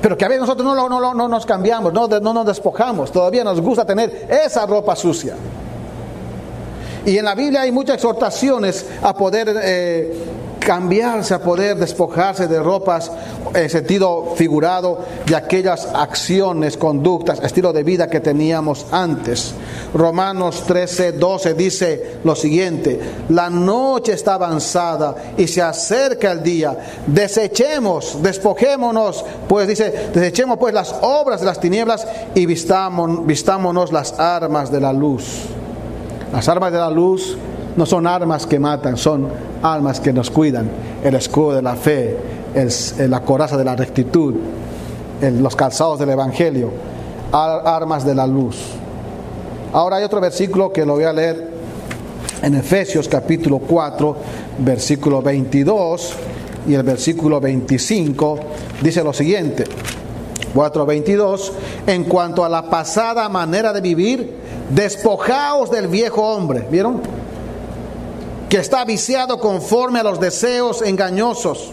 Pero 0.00 0.16
que 0.16 0.24
a 0.24 0.28
veces 0.28 0.40
nosotros 0.40 0.64
no, 0.64 0.88
no, 0.88 1.14
no, 1.14 1.28
nos 1.28 1.44
cambiamos, 1.44 1.92
no, 1.92 2.08
no 2.08 2.32
nos 2.32 2.46
despojamos. 2.46 3.12
Todavía 3.12 3.44
nos 3.44 3.60
gusta 3.60 3.84
tener 3.84 4.26
esa 4.30 4.64
ropa 4.64 4.96
sucia. 4.96 5.36
Y 7.04 7.18
en 7.18 7.24
la 7.24 7.34
Biblia 7.34 7.62
hay 7.62 7.72
muchas 7.72 7.96
exhortaciones 7.96 8.86
a 9.02 9.14
poder 9.14 9.54
eh, 9.62 10.14
cambiarse, 10.70 11.34
a 11.34 11.42
poder 11.42 11.76
despojarse 11.76 12.46
de 12.46 12.62
ropas 12.62 13.10
en 13.54 13.68
sentido 13.68 14.34
figurado 14.36 15.00
de 15.26 15.34
aquellas 15.34 15.88
acciones, 15.92 16.76
conductas, 16.76 17.42
estilo 17.42 17.72
de 17.72 17.82
vida 17.82 18.08
que 18.08 18.20
teníamos 18.20 18.86
antes. 18.92 19.52
Romanos 19.92 20.62
13, 20.68 21.10
12 21.10 21.54
dice 21.54 22.18
lo 22.22 22.36
siguiente, 22.36 23.00
la 23.30 23.50
noche 23.50 24.12
está 24.12 24.34
avanzada 24.34 25.16
y 25.36 25.48
se 25.48 25.60
acerca 25.60 26.30
el 26.30 26.44
día, 26.44 26.78
desechemos, 27.04 28.22
despojémonos, 28.22 29.24
pues 29.48 29.66
dice, 29.66 30.10
desechemos 30.14 30.56
pues 30.56 30.72
las 30.72 30.94
obras 31.02 31.40
de 31.40 31.46
las 31.46 31.58
tinieblas 31.58 32.06
y 32.36 32.46
vistámonos 32.46 33.90
las 33.90 34.20
armas 34.20 34.70
de 34.70 34.80
la 34.80 34.92
luz. 34.92 35.46
Las 36.32 36.48
armas 36.48 36.70
de 36.70 36.78
la 36.78 36.90
luz 36.90 37.36
no 37.76 37.86
son 37.86 38.06
armas 38.06 38.46
que 38.46 38.58
matan, 38.58 38.96
son 38.96 39.28
armas 39.62 40.00
que 40.00 40.12
nos 40.12 40.30
cuidan. 40.30 40.70
El 41.02 41.14
escudo 41.14 41.54
de 41.54 41.62
la 41.62 41.76
fe, 41.76 42.16
la 42.98 43.20
coraza 43.20 43.56
de 43.56 43.64
la 43.64 43.76
rectitud, 43.76 44.34
los 45.22 45.56
calzados 45.56 45.98
del 45.98 46.10
Evangelio, 46.10 46.70
armas 47.32 48.04
de 48.04 48.14
la 48.14 48.26
luz. 48.26 48.56
Ahora 49.72 49.96
hay 49.96 50.04
otro 50.04 50.20
versículo 50.20 50.72
que 50.72 50.84
lo 50.84 50.94
voy 50.94 51.04
a 51.04 51.12
leer 51.12 51.48
en 52.42 52.54
Efesios 52.54 53.06
capítulo 53.08 53.58
4, 53.58 54.16
versículo 54.58 55.22
22 55.22 56.14
y 56.66 56.74
el 56.74 56.82
versículo 56.82 57.40
25. 57.40 58.38
Dice 58.82 59.04
lo 59.04 59.12
siguiente. 59.12 59.64
4:22, 60.54 61.52
en 61.86 62.04
cuanto 62.04 62.44
a 62.44 62.48
la 62.48 62.68
pasada 62.68 63.28
manera 63.28 63.72
de 63.72 63.80
vivir, 63.80 64.34
despojaos 64.70 65.70
del 65.70 65.86
viejo 65.86 66.22
hombre. 66.22 66.66
¿Vieron? 66.68 67.00
Que 68.50 68.58
está 68.58 68.84
viciado 68.84 69.38
conforme 69.38 70.00
a 70.00 70.02
los 70.02 70.18
deseos 70.18 70.82
engañosos. 70.82 71.70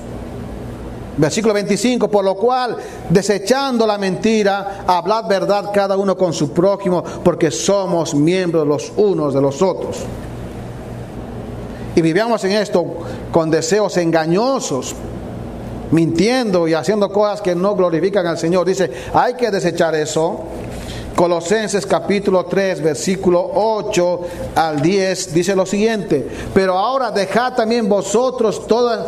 Versículo 1.17 1.55
25, 1.55 2.07
por 2.07 2.23
lo 2.23 2.35
cual, 2.35 2.77
desechando 3.09 3.87
la 3.87 3.97
mentira, 3.97 4.83
hablad 4.85 5.27
verdad 5.27 5.71
cada 5.73 5.97
uno 5.97 6.15
con 6.15 6.31
su 6.31 6.51
prójimo, 6.51 7.03
porque 7.23 7.49
somos 7.49 8.13
miembros 8.13 8.67
los 8.67 8.91
unos 8.95 9.33
de 9.33 9.41
los 9.41 9.59
otros. 9.63 9.97
Y 11.95 12.01
vivíamos 12.03 12.43
en 12.43 12.51
esto 12.51 12.85
con 13.31 13.49
deseos 13.49 13.97
engañosos, 13.97 14.93
mintiendo 15.89 16.67
y 16.67 16.75
haciendo 16.75 17.11
cosas 17.11 17.41
que 17.41 17.55
no 17.55 17.75
glorifican 17.75 18.27
al 18.27 18.37
Señor. 18.37 18.67
Dice, 18.67 18.91
hay 19.15 19.33
que 19.33 19.49
desechar 19.49 19.95
eso 19.95 20.43
Colosenses 21.17 21.87
capítulo 21.87 22.45
3, 22.45 22.79
versículo 22.79 23.49
8 23.55 24.21
al 24.53 24.79
10 24.79 25.33
dice 25.33 25.55
lo 25.55 25.65
siguiente, 25.65 26.29
pero 26.53 26.77
ahora 26.77 27.09
dejad 27.09 27.55
también 27.55 27.89
vosotros 27.89 28.67
todas, 28.67 29.03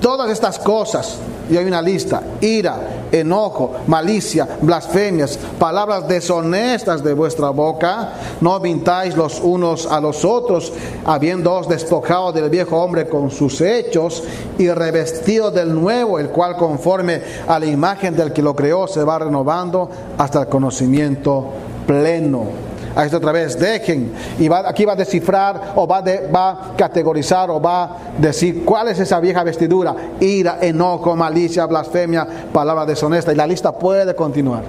todas 0.00 0.30
estas 0.30 0.60
cosas 0.60 1.18
y 1.50 1.56
hay 1.56 1.64
una 1.64 1.82
lista, 1.82 2.22
ira, 2.40 3.06
enojo, 3.10 3.72
malicia, 3.86 4.46
blasfemias, 4.60 5.38
palabras 5.58 6.06
deshonestas 6.06 7.02
de 7.02 7.12
vuestra 7.12 7.50
boca, 7.50 8.12
no 8.40 8.58
mintáis 8.60 9.16
los 9.16 9.40
unos 9.40 9.86
a 9.86 10.00
los 10.00 10.24
otros, 10.24 10.72
habiéndoos 11.04 11.68
despojado 11.68 12.32
del 12.32 12.50
viejo 12.50 12.76
hombre 12.76 13.08
con 13.08 13.30
sus 13.30 13.60
hechos 13.60 14.22
y 14.58 14.68
revestido 14.70 15.50
del 15.50 15.74
nuevo, 15.74 16.18
el 16.18 16.28
cual 16.28 16.56
conforme 16.56 17.20
a 17.46 17.58
la 17.58 17.66
imagen 17.66 18.16
del 18.16 18.32
que 18.32 18.42
lo 18.42 18.54
creó 18.54 18.86
se 18.86 19.02
va 19.02 19.18
renovando 19.18 19.90
hasta 20.16 20.42
el 20.42 20.48
conocimiento 20.48 21.46
pleno 21.86 22.69
a 22.94 23.04
esto 23.04 23.18
otra 23.18 23.32
vez, 23.32 23.58
dejen. 23.58 24.12
Y 24.38 24.48
aquí 24.52 24.84
va 24.84 24.92
a 24.92 24.96
descifrar 24.96 25.74
o 25.76 25.86
va, 25.86 26.02
a 26.34 26.76
categorizar 26.76 27.50
o 27.50 27.60
va 27.60 27.84
a 27.84 27.96
decir 28.18 28.64
cuál 28.64 28.88
es 28.88 28.98
esa 28.98 29.20
vieja 29.20 29.44
vestidura. 29.44 29.94
Ira, 30.20 30.58
enojo, 30.60 31.14
malicia, 31.16 31.66
blasfemia, 31.66 32.26
palabra 32.52 32.86
deshonesta. 32.86 33.32
Y 33.32 33.36
la 33.36 33.46
lista 33.46 33.72
puede 33.72 34.14
continuar. 34.14 34.64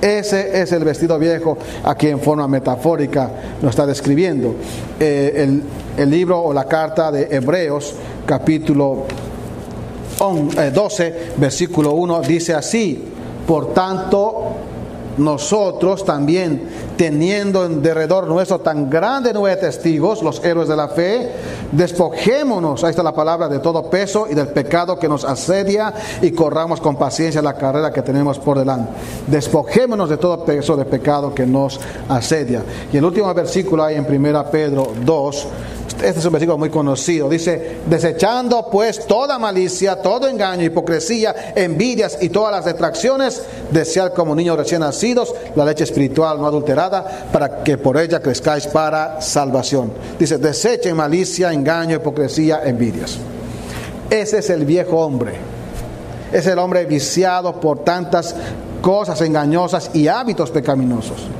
Ese 0.00 0.62
es 0.62 0.72
el 0.72 0.82
vestido 0.82 1.18
viejo 1.18 1.58
aquí 1.84 2.08
en 2.08 2.20
forma 2.20 2.48
metafórica 2.48 3.30
nos 3.60 3.70
está 3.70 3.84
describiendo. 3.84 4.54
Eh, 4.98 5.32
el, 5.36 5.62
el, 5.98 6.10
libro 6.10 6.40
o 6.40 6.54
la 6.54 6.64
carta 6.64 7.12
de 7.12 7.28
Hebreos, 7.30 7.94
capítulo 8.24 9.04
12, 10.18 11.06
eh, 11.06 11.32
versículo 11.36 11.92
1, 11.92 12.22
dice 12.22 12.54
así, 12.54 13.04
por 13.46 13.74
tanto, 13.74 14.56
nosotros 15.18 16.04
también, 16.04 16.62
teniendo 17.00 17.64
en 17.64 17.80
derredor 17.80 18.28
nuestro 18.28 18.58
tan 18.58 18.90
grande 18.90 19.32
nube 19.32 19.48
de 19.48 19.56
testigos, 19.56 20.22
los 20.22 20.44
héroes 20.44 20.68
de 20.68 20.76
la 20.76 20.88
fe, 20.88 21.30
despojémonos, 21.72 22.84
ahí 22.84 22.90
está 22.90 23.02
la 23.02 23.14
palabra, 23.14 23.48
de 23.48 23.58
todo 23.58 23.88
peso 23.88 24.26
y 24.30 24.34
del 24.34 24.48
pecado 24.48 24.98
que 24.98 25.08
nos 25.08 25.24
asedia 25.24 25.94
y 26.20 26.32
corramos 26.32 26.78
con 26.78 26.96
paciencia 26.96 27.40
la 27.40 27.54
carrera 27.54 27.90
que 27.90 28.02
tenemos 28.02 28.38
por 28.38 28.58
delante. 28.58 28.90
Despojémonos 29.28 30.10
de 30.10 30.18
todo 30.18 30.44
peso 30.44 30.76
de 30.76 30.84
pecado 30.84 31.34
que 31.34 31.46
nos 31.46 31.80
asedia. 32.06 32.62
Y 32.92 32.98
el 32.98 33.04
último 33.06 33.32
versículo 33.32 33.82
hay 33.82 33.96
en 33.96 34.04
1 34.04 34.50
Pedro 34.50 34.92
2, 35.02 35.48
este 35.94 36.20
es 36.20 36.24
un 36.24 36.32
versículo 36.32 36.56
muy 36.56 36.70
conocido. 36.70 37.28
Dice, 37.28 37.78
desechando 37.86 38.68
pues 38.70 39.06
toda 39.06 39.38
malicia, 39.38 39.96
todo 40.00 40.28
engaño, 40.28 40.64
hipocresía, 40.64 41.52
envidias 41.54 42.18
y 42.20 42.28
todas 42.28 42.52
las 42.52 42.64
detracciones, 42.64 43.42
desear 43.70 44.12
como 44.12 44.34
niños 44.34 44.56
recién 44.56 44.80
nacidos 44.80 45.34
la 45.54 45.64
leche 45.64 45.84
espiritual 45.84 46.38
no 46.38 46.46
adulterada, 46.46 47.28
para 47.32 47.62
que 47.62 47.76
por 47.76 47.98
ella 47.98 48.20
crezcáis 48.20 48.66
para 48.66 49.20
salvación. 49.20 49.92
Dice, 50.18 50.38
desechen 50.38 50.96
malicia, 50.96 51.52
engaño, 51.52 51.96
hipocresía, 51.96 52.62
envidias. 52.64 53.18
Ese 54.08 54.38
es 54.38 54.50
el 54.50 54.64
viejo 54.64 54.98
hombre. 54.98 55.32
Es 56.32 56.46
el 56.46 56.58
hombre 56.58 56.86
viciado 56.86 57.60
por 57.60 57.84
tantas 57.84 58.34
cosas 58.80 59.20
engañosas 59.20 59.90
y 59.92 60.08
hábitos 60.08 60.50
pecaminosos 60.50 61.39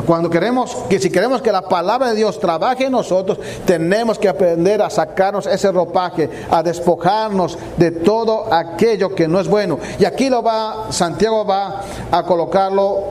cuando 0.00 0.30
queremos, 0.30 0.74
que 0.88 0.98
si 0.98 1.10
queremos 1.10 1.42
que 1.42 1.52
la 1.52 1.62
palabra 1.62 2.10
de 2.10 2.16
Dios 2.16 2.40
trabaje 2.40 2.86
en 2.86 2.92
nosotros, 2.92 3.38
tenemos 3.66 4.18
que 4.18 4.28
aprender 4.28 4.80
a 4.80 4.88
sacarnos 4.88 5.46
ese 5.46 5.70
ropaje, 5.70 6.30
a 6.50 6.62
despojarnos 6.62 7.58
de 7.76 7.90
todo 7.90 8.52
aquello 8.52 9.14
que 9.14 9.28
no 9.28 9.38
es 9.38 9.48
bueno. 9.48 9.78
Y 9.98 10.06
aquí 10.06 10.30
lo 10.30 10.42
va, 10.42 10.86
Santiago 10.90 11.44
va 11.44 11.82
a 12.10 12.22
colocarlo, 12.22 13.04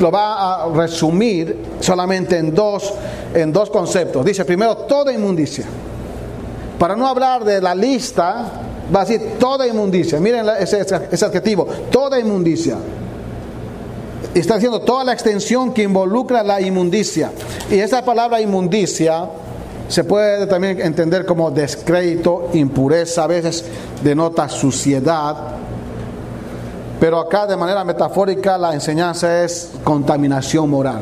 lo 0.00 0.10
va 0.10 0.64
a 0.64 0.68
resumir 0.70 1.64
solamente 1.80 2.38
en 2.38 2.52
dos, 2.52 2.92
en 3.32 3.52
dos 3.52 3.70
conceptos. 3.70 4.24
Dice 4.24 4.44
primero 4.44 4.76
toda 4.78 5.12
inmundicia. 5.12 5.64
Para 6.76 6.96
no 6.96 7.06
hablar 7.06 7.44
de 7.44 7.60
la 7.60 7.74
lista, 7.74 8.50
va 8.94 9.02
a 9.02 9.04
decir 9.04 9.38
toda 9.38 9.66
inmundicia. 9.66 10.18
Miren 10.18 10.46
ese, 10.58 10.80
ese 10.80 11.24
adjetivo, 11.24 11.66
toda 11.90 12.18
inmundicia 12.18 12.76
está 14.40 14.54
diciendo 14.54 14.80
toda 14.80 15.04
la 15.04 15.12
extensión 15.12 15.72
que 15.72 15.82
involucra 15.82 16.42
la 16.42 16.60
inmundicia. 16.60 17.32
Y 17.70 17.78
esa 17.78 18.04
palabra 18.04 18.40
inmundicia 18.40 19.28
se 19.88 20.04
puede 20.04 20.46
también 20.46 20.80
entender 20.80 21.24
como 21.24 21.50
descrédito, 21.50 22.50
impureza, 22.52 23.24
a 23.24 23.26
veces 23.26 23.64
denota 24.02 24.48
suciedad. 24.48 25.36
Pero 26.98 27.18
acá 27.20 27.46
de 27.46 27.56
manera 27.56 27.84
metafórica 27.84 28.58
la 28.58 28.74
enseñanza 28.74 29.44
es 29.44 29.72
contaminación 29.84 30.68
moral. 30.68 31.00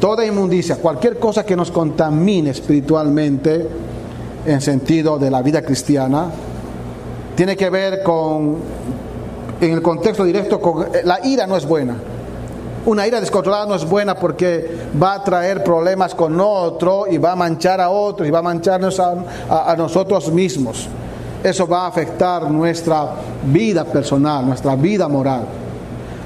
Toda 0.00 0.24
inmundicia, 0.24 0.76
cualquier 0.76 1.18
cosa 1.18 1.44
que 1.44 1.56
nos 1.56 1.70
contamine 1.70 2.50
espiritualmente 2.50 3.66
en 4.46 4.60
sentido 4.60 5.18
de 5.18 5.30
la 5.30 5.42
vida 5.42 5.62
cristiana, 5.62 6.30
tiene 7.34 7.56
que 7.56 7.70
ver 7.70 8.02
con, 8.02 8.58
en 9.66 9.72
el 9.72 9.82
contexto 9.82 10.24
directo, 10.24 10.60
con 10.60 10.86
la 11.04 11.20
ira 11.24 11.46
no 11.46 11.56
es 11.56 11.66
buena. 11.66 11.96
Una 12.86 13.06
ira 13.06 13.18
descontrolada 13.18 13.64
no 13.64 13.74
es 13.74 13.88
buena 13.88 14.14
porque 14.14 14.88
va 15.02 15.14
a 15.14 15.24
traer 15.24 15.64
problemas 15.64 16.14
con 16.14 16.38
otro 16.38 17.06
y 17.10 17.16
va 17.16 17.32
a 17.32 17.36
manchar 17.36 17.80
a 17.80 17.88
otro 17.88 18.26
y 18.26 18.30
va 18.30 18.40
a 18.40 18.42
mancharnos 18.42 19.00
a, 19.00 19.74
nosotros 19.78 20.30
mismos. 20.30 20.86
Eso 21.42 21.66
va 21.66 21.84
a 21.84 21.86
afectar 21.86 22.50
nuestra 22.50 23.08
vida 23.46 23.84
personal, 23.84 24.46
nuestra 24.46 24.76
vida 24.76 25.08
moral. 25.08 25.46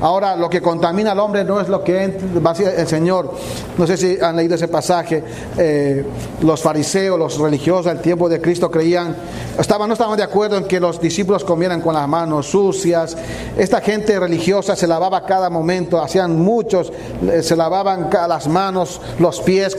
Ahora, 0.00 0.37
lo 0.37 0.49
que 0.49 0.62
contamina 0.62 1.12
al 1.12 1.19
hombre 1.19 1.43
no 1.43 1.61
es 1.61 1.69
lo 1.69 1.83
que 1.83 2.19
va 2.45 2.52
el 2.52 2.87
Señor. 2.87 3.35
No 3.76 3.87
sé 3.87 3.97
si 3.97 4.19
han 4.21 4.37
leído 4.37 4.55
ese 4.55 4.69
pasaje. 4.69 5.25
Eh, 5.57 6.05
los 6.43 6.62
fariseos, 6.62 7.19
los 7.19 7.38
religiosos 7.38 7.87
del 7.87 8.00
tiempo 8.00 8.28
de 8.28 8.40
Cristo 8.40 8.71
creían, 8.71 9.17
no 9.57 9.93
estaban 9.93 10.17
de 10.17 10.23
acuerdo 10.23 10.57
en 10.57 10.64
que 10.64 10.78
los 10.78 11.00
discípulos 11.00 11.43
comieran 11.43 11.81
con 11.81 11.95
las 11.95 12.07
manos 12.07 12.47
sucias. 12.47 13.17
Esta 13.57 13.81
gente 13.81 14.19
religiosa 14.21 14.76
se 14.76 14.87
lavaba 14.87 15.26
cada 15.26 15.50
momento, 15.50 16.00
hacían 16.00 16.38
muchos, 16.38 16.93
eh, 17.28 17.43
se 17.43 17.57
lavaban 17.57 18.09
las 18.28 18.47
manos, 18.47 19.00
los 19.19 19.40
pies 19.40 19.76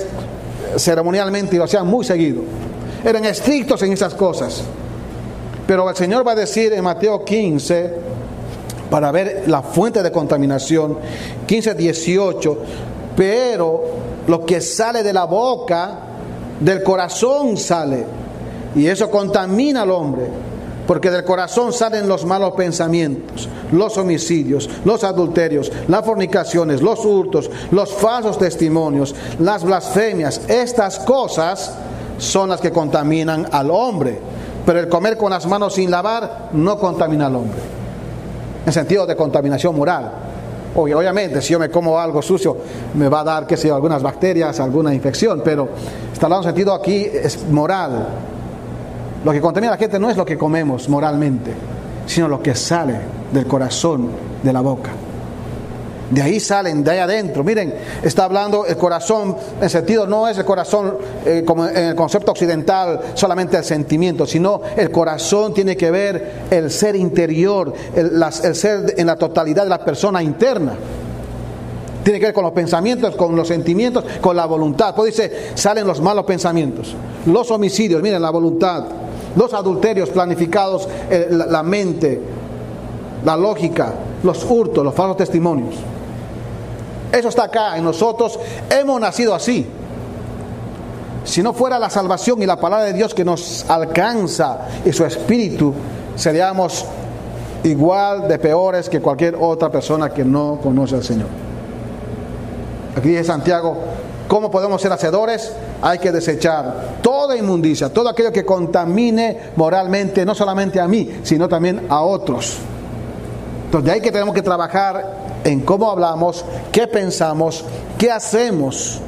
ceremonialmente 0.78 1.56
y 1.56 1.60
lo 1.60 1.64
hacían 1.64 1.88
muy 1.88 2.04
seguido. 2.04 2.42
Eran 3.04 3.24
estrictos 3.24 3.82
en 3.84 3.94
esas 3.94 4.14
cosas. 4.14 4.64
Pero 5.66 5.88
el 5.90 5.96
Señor 5.96 6.28
va 6.28 6.32
a 6.32 6.36
decir 6.36 6.74
en 6.74 6.84
Mateo 6.84 7.24
15, 7.24 7.94
para 8.90 9.12
ver 9.12 9.44
la 9.48 9.62
fuente 9.62 10.02
de 10.02 10.12
contaminación. 10.12 10.98
15, 11.46 11.76
18. 11.76 12.58
Pero 13.16 13.84
lo 14.28 14.46
que 14.46 14.62
sale 14.62 15.04
de 15.04 15.14
la 15.14 15.26
boca, 15.26 16.00
del 16.60 16.84
corazón 16.84 17.58
sale. 17.58 18.06
Y 18.76 18.88
eso 18.88 19.10
contamina 19.10 19.84
al 19.84 19.92
hombre. 19.92 20.28
Porque 20.88 21.12
del 21.12 21.24
corazón 21.24 21.72
salen 21.72 22.08
los 22.08 22.26
malos 22.26 22.54
pensamientos, 22.54 23.48
los 23.72 23.96
homicidios, 24.00 24.68
los 24.86 25.04
adulterios, 25.04 25.72
las 25.88 26.04
fornicaciones, 26.04 26.82
los 26.82 27.06
hurtos, 27.06 27.52
los 27.70 27.94
falsos 27.94 28.40
testimonios, 28.40 29.14
las 29.38 29.64
blasfemias. 29.64 30.42
Estas 30.48 30.98
cosas 30.98 31.76
son 32.18 32.50
las 32.50 32.60
que 32.60 32.72
contaminan 32.72 33.48
al 33.52 33.70
hombre. 33.70 34.20
Pero 34.66 34.80
el 34.80 34.90
comer 34.90 35.16
con 35.16 35.30
las 35.30 35.46
manos 35.46 35.76
sin 35.76 35.92
lavar 35.92 36.50
no 36.54 36.80
contamina 36.80 37.28
al 37.28 37.36
hombre 37.36 37.79
en 38.70 38.74
sentido 38.74 39.06
de 39.06 39.16
contaminación 39.16 39.76
moral. 39.76 40.12
Obviamente, 40.76 41.42
si 41.42 41.54
yo 41.54 41.60
me 41.60 41.70
como 41.70 42.00
algo 42.00 42.22
sucio, 42.22 42.56
me 42.94 43.10
va 43.10 43.22
a 43.22 43.24
dar, 43.24 43.48
qué 43.48 43.58
sé 43.58 43.68
yo, 43.68 43.76
algunas 43.76 44.04
bacterias, 44.04 44.60
alguna 44.60 44.94
infección, 44.94 45.42
pero 45.44 45.70
está 46.14 46.28
hablando 46.28 46.48
en 46.48 46.54
sentido 46.54 46.74
aquí 46.74 47.08
es 47.12 47.50
moral. 47.50 48.08
Lo 49.26 49.32
que 49.32 49.42
contamina 49.42 49.74
a 49.74 49.76
la 49.76 49.80
gente 49.80 50.00
no 50.00 50.10
es 50.10 50.16
lo 50.16 50.24
que 50.24 50.38
comemos 50.38 50.88
moralmente, 50.88 51.52
sino 52.06 52.28
lo 52.28 52.42
que 52.42 52.54
sale 52.54 52.96
del 53.34 53.48
corazón, 53.48 54.10
de 54.44 54.54
la 54.54 54.62
boca. 54.62 54.92
De 56.10 56.24
ahí 56.24 56.40
salen, 56.40 56.84
de 56.84 56.92
ahí 56.92 56.98
adentro. 56.98 57.44
Miren, 57.44 57.74
está 58.02 58.26
hablando 58.26 58.66
el 58.66 58.78
corazón, 58.78 59.36
en 59.62 59.70
sentido 59.70 60.08
no 60.08 60.28
es 60.28 60.38
el 60.40 60.46
corazón 60.46 60.98
eh, 61.26 61.44
como 61.46 61.68
en 61.68 61.90
el 61.90 61.96
concepto 61.96 62.32
occidental, 62.32 63.00
solamente 63.14 63.58
el 63.58 63.64
sentimiento, 63.64 64.26
sino 64.26 64.62
el 64.76 64.90
corazón 64.90 65.54
tiene 65.54 65.78
que 65.78 65.92
ver 65.92 66.46
el 66.50 66.72
ser 66.72 66.96
interior, 66.96 67.72
el, 67.96 68.56
ser 68.56 68.96
en 68.98 69.06
la 69.06 69.16
totalidad 69.18 69.64
de 69.64 69.70
la 69.70 69.86
persona 69.86 70.24
interna. 70.24 70.74
Tiene 72.04 72.20
que 72.20 72.28
ver 72.28 72.34
con 72.34 72.46
los 72.46 72.54
pensamientos, 72.54 73.16
con 73.16 73.36
los 73.36 73.48
sentimientos, 73.48 74.04
con 74.20 74.36
la 74.36 74.48
voluntad. 74.48 74.96
Pues 74.96 75.16
dice, 75.16 75.52
salen 75.54 75.86
los 75.86 76.02
malos 76.02 76.26
pensamientos, 76.26 76.96
los 77.28 77.52
homicidios, 77.52 78.02
miren, 78.02 78.22
la 78.22 78.32
voluntad, 78.32 78.86
los 79.36 79.54
adulterios 79.54 80.10
planificados, 80.10 80.88
la 81.30 81.62
mente, 81.62 82.20
la 83.24 83.38
lógica, 83.38 83.94
los 84.24 84.44
hurtos, 84.50 84.84
los 84.84 84.96
falsos 84.96 85.18
testimonios. 85.18 85.76
Eso 87.12 87.30
está 87.30 87.46
acá 87.46 87.78
en 87.78 87.84
nosotros. 87.84 88.40
Hemos 88.70 89.00
nacido 89.02 89.34
así. 89.34 89.66
Si 91.24 91.44
no 91.44 91.54
fuera 91.54 91.78
la 91.80 91.90
salvación 91.90 92.42
y 92.42 92.46
la 92.46 92.60
palabra 92.60 92.86
de 92.86 92.94
Dios 92.94 93.14
que 93.14 93.26
nos 93.26 93.70
alcanza 93.70 94.68
y 94.86 94.94
su 94.94 95.06
espíritu, 95.06 95.74
seríamos 96.16 96.86
igual 97.64 98.28
de 98.28 98.40
peores 98.40 98.90
que 98.90 99.02
cualquier 99.02 99.36
otra 99.40 99.70
persona 99.70 100.10
que 100.10 100.24
no 100.24 100.60
conoce 100.62 100.96
al 100.96 101.04
Señor. 101.04 101.28
Aquí 102.96 103.10
dice 103.10 103.26
Santiago, 103.26 103.78
¿cómo 104.28 104.50
podemos 104.50 104.82
ser 104.82 104.92
hacedores? 104.92 105.52
Hay 105.82 106.00
que 106.00 106.12
desechar 106.12 106.98
toda 107.02 107.38
inmundicia, 107.38 107.90
todo 107.90 108.10
aquello 108.10 108.32
que 108.32 108.46
contamine 108.46 109.52
moralmente, 109.56 110.26
no 110.26 110.34
solamente 110.36 110.80
a 110.80 110.88
mí, 110.88 111.20
sino 111.24 111.48
también 111.48 111.86
a 111.90 112.02
otros. 112.02 112.58
Entonces 113.70 113.86
de 113.86 113.92
ahí 113.92 114.02
que 114.02 114.12
tenemos 114.12 114.34
que 114.34 114.42
trabajar 114.42 115.14
en 115.44 115.60
cómo 115.60 115.92
hablamos, 115.92 116.44
qué 116.72 116.88
pensamos, 116.88 117.64
qué 118.00 118.12
hacemos. 118.12 119.00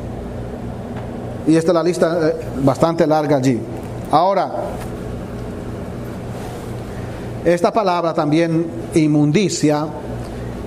Y 1.47 1.55
esta 1.55 1.71
es 1.71 1.73
la 1.73 1.81
lista 1.81 2.29
eh, 2.29 2.35
bastante 2.63 3.07
larga 3.07 3.37
allí. 3.37 3.59
Ahora, 4.11 4.51
esta 7.43 7.73
palabra 7.73 8.13
también, 8.13 8.67
inmundicia, 8.93 9.87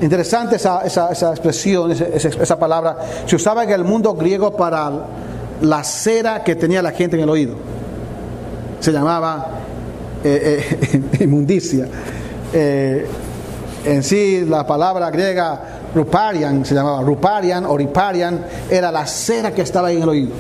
interesante 0.02 0.56
esa, 0.56 0.80
esa, 0.80 1.30
expresión, 1.30 1.92
esa, 1.92 2.58
palabra, 2.58 2.96
se 3.26 3.36
usaba 3.36 3.62
en 3.62 3.70
el 3.70 3.84
mundo 3.84 4.12
griego 4.14 4.56
para 4.56 4.90
la 5.60 5.84
cera 5.84 6.42
que 6.42 6.56
tenía 6.56 6.82
la 6.82 6.90
gente 6.90 7.14
en 7.14 7.22
el 7.22 7.30
oído. 7.30 7.54
Se 8.80 8.90
llamaba 8.90 9.50
eh, 10.24 10.64
eh, 10.92 11.02
inmundicia 11.20 11.86
en 13.84 14.02
sí 14.02 14.44
la 14.46 14.66
palabra 14.66 15.10
griega 15.10 15.60
ruparian 15.94 16.64
se 16.64 16.74
llamaba 16.74 17.02
ruparian 17.02 17.64
o 17.66 17.76
riparian 17.76 18.44
era 18.70 18.90
la 18.90 19.06
cera 19.06 19.52
que 19.52 19.62
estaba 19.62 19.88
ahí 19.88 19.96
en 19.96 20.02
el 20.02 20.08
oído. 20.08 20.30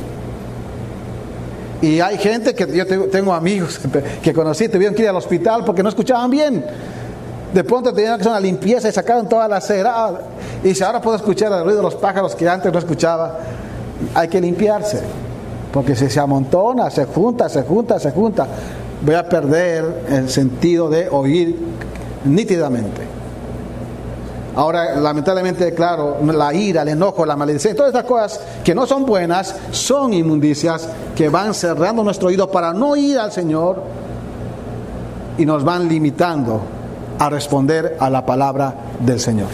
Y 1.82 2.00
hay 2.00 2.16
gente 2.16 2.54
que 2.54 2.66
yo 2.74 2.86
tengo 3.10 3.34
amigos 3.34 3.78
que 4.22 4.32
conocí, 4.32 4.68
tuvieron 4.68 4.94
que 4.94 5.02
ir 5.02 5.08
al 5.08 5.16
hospital 5.16 5.64
porque 5.64 5.82
no 5.82 5.90
escuchaban 5.90 6.30
bien. 6.30 6.64
De 7.52 7.62
pronto 7.62 7.92
tenían 7.92 8.16
que 8.16 8.22
hacer 8.22 8.32
una 8.32 8.40
limpieza 8.40 8.88
y 8.88 8.92
sacaron 8.92 9.28
toda 9.28 9.46
la 9.46 9.60
cera. 9.60 10.12
Y 10.64 10.74
si 10.74 10.82
ahora 10.82 11.00
puedo 11.00 11.16
escuchar 11.16 11.52
el 11.52 11.62
ruido 11.62 11.78
de 11.78 11.82
los 11.82 11.94
pájaros 11.94 12.34
que 12.34 12.48
antes 12.48 12.72
no 12.72 12.78
escuchaba, 12.78 13.38
hay 14.14 14.28
que 14.28 14.40
limpiarse. 14.40 15.00
Porque 15.72 15.94
si 15.94 16.08
se 16.08 16.20
amontona, 16.20 16.90
se 16.90 17.04
junta, 17.04 17.48
se 17.48 17.62
junta, 17.62 17.98
se 17.98 18.12
junta, 18.12 18.46
voy 19.04 19.14
a 19.14 19.28
perder 19.28 20.06
el 20.08 20.30
sentido 20.30 20.88
de 20.88 21.08
oír 21.10 21.58
nítidamente. 22.24 23.13
Ahora, 24.56 25.00
lamentablemente, 25.00 25.74
claro, 25.74 26.18
la 26.22 26.54
ira, 26.54 26.82
el 26.82 26.88
enojo, 26.88 27.26
la 27.26 27.34
maledicencia, 27.34 27.76
todas 27.76 27.92
estas 27.92 28.04
cosas 28.04 28.40
que 28.62 28.74
no 28.74 28.86
son 28.86 29.04
buenas, 29.04 29.54
son 29.72 30.12
inmundicias 30.12 30.88
que 31.16 31.28
van 31.28 31.54
cerrando 31.54 32.04
nuestro 32.04 32.28
oído 32.28 32.50
para 32.50 32.72
no 32.72 32.94
ir 32.94 33.18
al 33.18 33.32
Señor 33.32 33.82
y 35.36 35.44
nos 35.44 35.64
van 35.64 35.88
limitando 35.88 36.60
a 37.18 37.28
responder 37.30 37.96
a 37.98 38.08
la 38.10 38.24
palabra 38.24 38.74
del 39.00 39.18
Señor. 39.18 39.48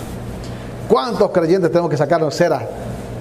¿Cuántos 0.87 1.31
creyentes 1.31 1.71
tenemos 1.71 1.91
que 1.91 1.97
sacarnos 1.97 2.35
cera 2.35 2.69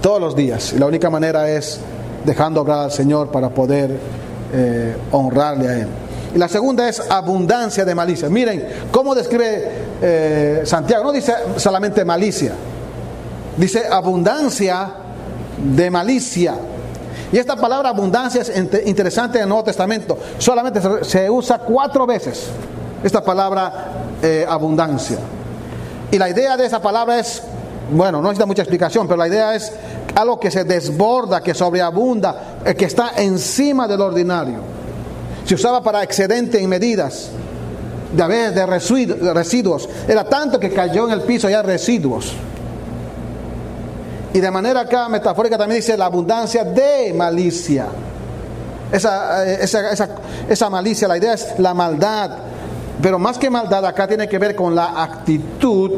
todos 0.02 0.20
los 0.20 0.36
días? 0.36 0.74
Y 0.74 0.80
la 0.80 0.86
única 0.86 1.10
manera 1.10 1.50
es 1.50 1.80
dejando 2.26 2.60
hablar 2.62 2.80
al 2.80 2.92
Señor 2.92 3.30
para 3.30 3.50
poder 3.50 3.98
eh, 4.54 4.98
honrarle 5.12 5.68
a 5.68 5.80
Él. 5.80 5.88
Y 6.36 6.38
la 6.38 6.48
segunda 6.48 6.90
es 6.90 7.00
abundancia 7.10 7.86
de 7.86 7.96
malicia. 7.96 8.30
Miren 8.30 8.68
cómo 8.92 9.16
describe 9.16 9.89
eh, 10.02 10.62
Santiago. 10.66 11.04
No 11.04 11.12
dice 11.12 11.34
solamente 11.58 12.06
malicia, 12.06 12.54
dice 13.58 13.84
abundancia 13.90 14.94
de 15.58 15.92
malicia. 15.92 16.56
Y 17.32 17.38
esta 17.38 17.56
palabra 17.56 17.90
abundancia 17.90 18.42
es 18.42 18.52
interesante 18.88 19.38
en 19.38 19.44
el 19.44 19.50
Nuevo 19.50 19.64
Testamento. 19.64 20.18
Solamente 20.38 20.82
se 21.04 21.30
usa 21.30 21.60
cuatro 21.60 22.08
veces 22.08 22.48
esta 23.04 23.24
palabra 23.24 23.88
eh, 24.22 24.46
abundancia. 24.48 25.18
Y 26.12 26.18
la 26.18 26.30
idea 26.30 26.58
de 26.58 26.66
esa 26.66 26.82
palabra 26.82 27.20
es, 27.20 27.44
bueno, 27.92 28.20
no 28.20 28.30
necesita 28.30 28.48
mucha 28.48 28.64
explicación, 28.64 29.08
pero 29.08 29.18
la 29.18 29.28
idea 29.28 29.54
es 29.54 29.72
algo 30.16 30.40
que 30.40 30.50
se 30.50 30.64
desborda, 30.64 31.42
que 31.42 31.54
sobreabunda, 31.54 32.58
eh, 32.66 32.74
que 32.74 32.86
está 32.86 33.12
encima 33.18 33.88
del 33.88 34.02
ordinario. 34.02 34.58
Se 35.46 35.56
usaba 35.56 35.84
para 35.84 36.04
excedente 36.04 36.60
en 36.62 36.70
medidas 36.70 37.30
de 38.14 38.24
haber 38.24 38.54
de 38.54 39.34
residuos. 39.34 39.90
Era 40.08 40.24
tanto 40.24 40.60
que 40.60 40.72
cayó 40.72 41.06
en 41.06 41.14
el 41.14 41.22
piso 41.22 41.50
ya 41.50 41.62
residuos. 41.62 42.34
Y 44.34 44.40
de 44.40 44.52
manera 44.52 44.82
acá 44.82 45.10
metafórica 45.10 45.58
también 45.58 45.82
dice 45.82 45.98
la 45.98 46.06
abundancia 46.06 46.64
de 46.64 47.14
malicia. 47.14 47.88
esa, 48.92 49.46
esa, 49.46 49.92
esa, 49.92 50.10
esa 50.48 50.70
malicia, 50.70 51.08
la 51.08 51.18
idea 51.18 51.34
es 51.34 51.58
la 51.58 51.74
maldad. 51.74 52.32
Pero 53.02 53.18
más 53.18 53.38
que 53.38 53.50
maldad, 53.50 53.86
acá 53.86 54.08
tiene 54.08 54.28
que 54.28 54.38
ver 54.38 54.56
con 54.56 54.76
la 54.76 55.02
actitud 55.02 55.92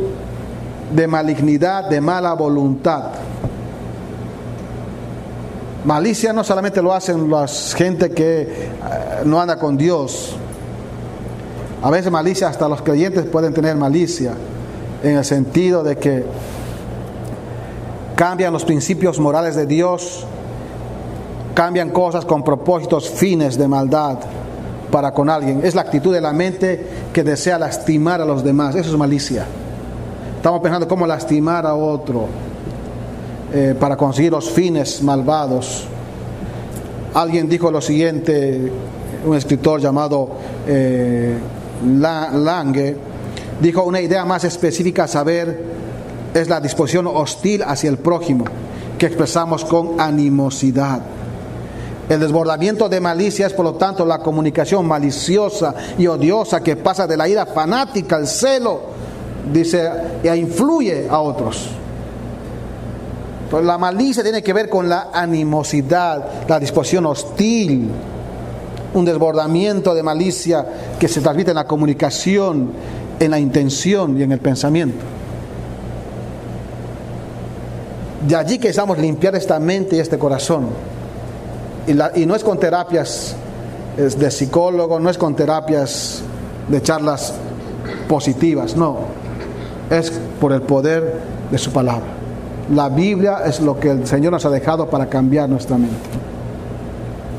de 0.94 1.08
malignidad, 1.08 1.86
de 1.90 2.00
mala 2.00 2.34
voluntad. 2.34 3.12
Malicia 5.84 6.32
no 6.32 6.44
solamente 6.44 6.82
lo 6.82 6.94
hacen 6.94 7.30
las 7.30 7.74
gente 7.74 8.12
que 8.12 8.42
eh, 8.42 8.68
no 9.26 9.42
anda 9.42 9.58
con 9.58 9.78
Dios. 9.78 10.36
A 11.82 11.90
veces 11.90 12.12
malicia 12.12 12.48
hasta 12.48 12.70
los 12.70 12.82
creyentes 12.82 13.26
pueden 13.26 13.54
tener 13.54 13.76
malicia 13.76 14.34
en 15.04 15.18
el 15.18 15.26
sentido 15.26 15.84
de 15.84 15.98
que 15.98 16.26
cambian 18.16 18.54
los 18.54 18.66
principios 18.66 19.20
morales 19.20 19.56
de 19.56 19.66
Dios, 19.66 20.26
cambian 21.56 21.90
cosas 21.90 22.24
con 22.24 22.44
propósitos 22.44 23.10
fines 23.10 23.58
de 23.58 23.68
maldad 23.68 24.20
para 24.92 25.12
con 25.12 25.28
alguien. 25.28 25.62
Es 25.64 25.74
la 25.74 25.82
actitud 25.82 26.14
de 26.14 26.22
la 26.22 26.34
mente 26.34 26.86
que 27.12 27.24
desea 27.24 27.58
lastimar 27.58 28.22
a 28.22 28.26
los 28.26 28.44
demás. 28.44 28.76
Eso 28.76 28.92
es 28.92 28.98
malicia. 28.98 29.46
Estamos 30.38 30.62
pensando 30.62 30.88
cómo 30.88 31.08
lastimar 31.08 31.66
a 31.66 31.74
otro 31.74 32.28
eh, 33.54 33.76
para 33.80 33.98
conseguir 33.98 34.32
los 34.32 34.52
fines 34.52 35.02
malvados. 35.02 35.86
Alguien 37.16 37.50
dijo 37.50 37.72
lo 37.72 37.82
siguiente, 37.82 38.72
un 39.26 39.36
escritor 39.36 39.82
llamado 39.82 40.30
eh, 40.68 41.36
Lange, 41.84 42.96
dijo 43.60 43.84
una 43.84 44.02
idea 44.02 44.26
más 44.26 44.44
específica 44.44 45.08
saber 45.08 45.72
es 46.34 46.48
la 46.48 46.60
disposición 46.60 47.08
hostil 47.08 47.64
hacia 47.64 47.90
el 47.90 47.98
prójimo 47.98 48.46
que 48.98 49.08
expresamos 49.08 49.66
con 49.66 50.00
animosidad. 50.00 51.02
El 52.08 52.20
desbordamiento 52.20 52.90
de 52.90 53.00
malicia 53.00 53.48
es, 53.48 53.54
por 53.54 53.66
lo 53.66 53.76
tanto, 53.76 54.06
la 54.06 54.20
comunicación 54.20 54.86
maliciosa 54.86 55.74
y 55.98 56.08
odiosa 56.08 56.62
que 56.62 56.76
pasa 56.76 57.08
de 57.08 57.18
la 57.18 57.28
ira 57.28 57.46
fanática 57.46 58.18
al 58.18 58.28
celo, 58.28 58.82
dice, 59.52 59.90
y 60.24 60.28
influye 60.28 61.08
a 61.10 61.20
otros. 61.20 61.70
La 63.64 63.78
malicia 63.78 64.24
tiene 64.24 64.44
que 64.44 64.54
ver 64.54 64.70
con 64.70 64.88
la 64.88 65.10
animosidad, 65.14 66.48
la 66.48 66.60
disposición 66.60 67.06
hostil, 67.06 67.90
un 68.94 69.06
desbordamiento 69.06 69.94
de 69.94 70.04
malicia 70.04 70.66
que 71.00 71.08
se 71.08 71.22
transmite 71.22 71.52
en 71.52 71.56
la 71.56 71.66
comunicación, 71.66 72.72
en 73.20 73.32
la 73.32 73.40
intención 73.40 74.18
y 74.20 74.24
en 74.24 74.32
el 74.32 74.40
pensamiento. 74.40 75.04
De 78.28 78.36
allí 78.36 78.60
que 78.60 78.70
estamos 78.70 78.98
limpiar 78.98 79.36
esta 79.36 79.60
mente 79.60 79.96
y 79.96 80.00
este 80.00 80.20
corazón 80.20 80.68
y, 81.88 82.26
no 82.26 82.36
es 82.36 82.44
con 82.44 82.60
terapias 82.60 83.36
de 83.98 84.32
psicólogo, 84.32 85.00
no 85.00 85.10
es 85.10 85.18
con 85.18 85.36
terapias 85.36 86.22
de 86.68 86.82
charlas 86.82 87.34
positivas, 88.08 88.76
no. 88.76 89.00
Es 89.90 90.12
por 90.40 90.54
el 90.54 90.62
poder 90.62 91.20
de 91.50 91.58
su 91.58 91.72
palabra. 91.72 92.06
La 92.74 92.90
Biblia 92.90 93.40
es 93.46 93.60
lo 93.60 93.80
que 93.80 93.90
el 93.90 94.08
Señor 94.08 94.32
nos 94.32 94.46
ha 94.46 94.50
dejado 94.50 94.90
para 94.90 95.08
cambiar 95.08 95.50
nuestra 95.50 95.78
mente. 95.78 95.96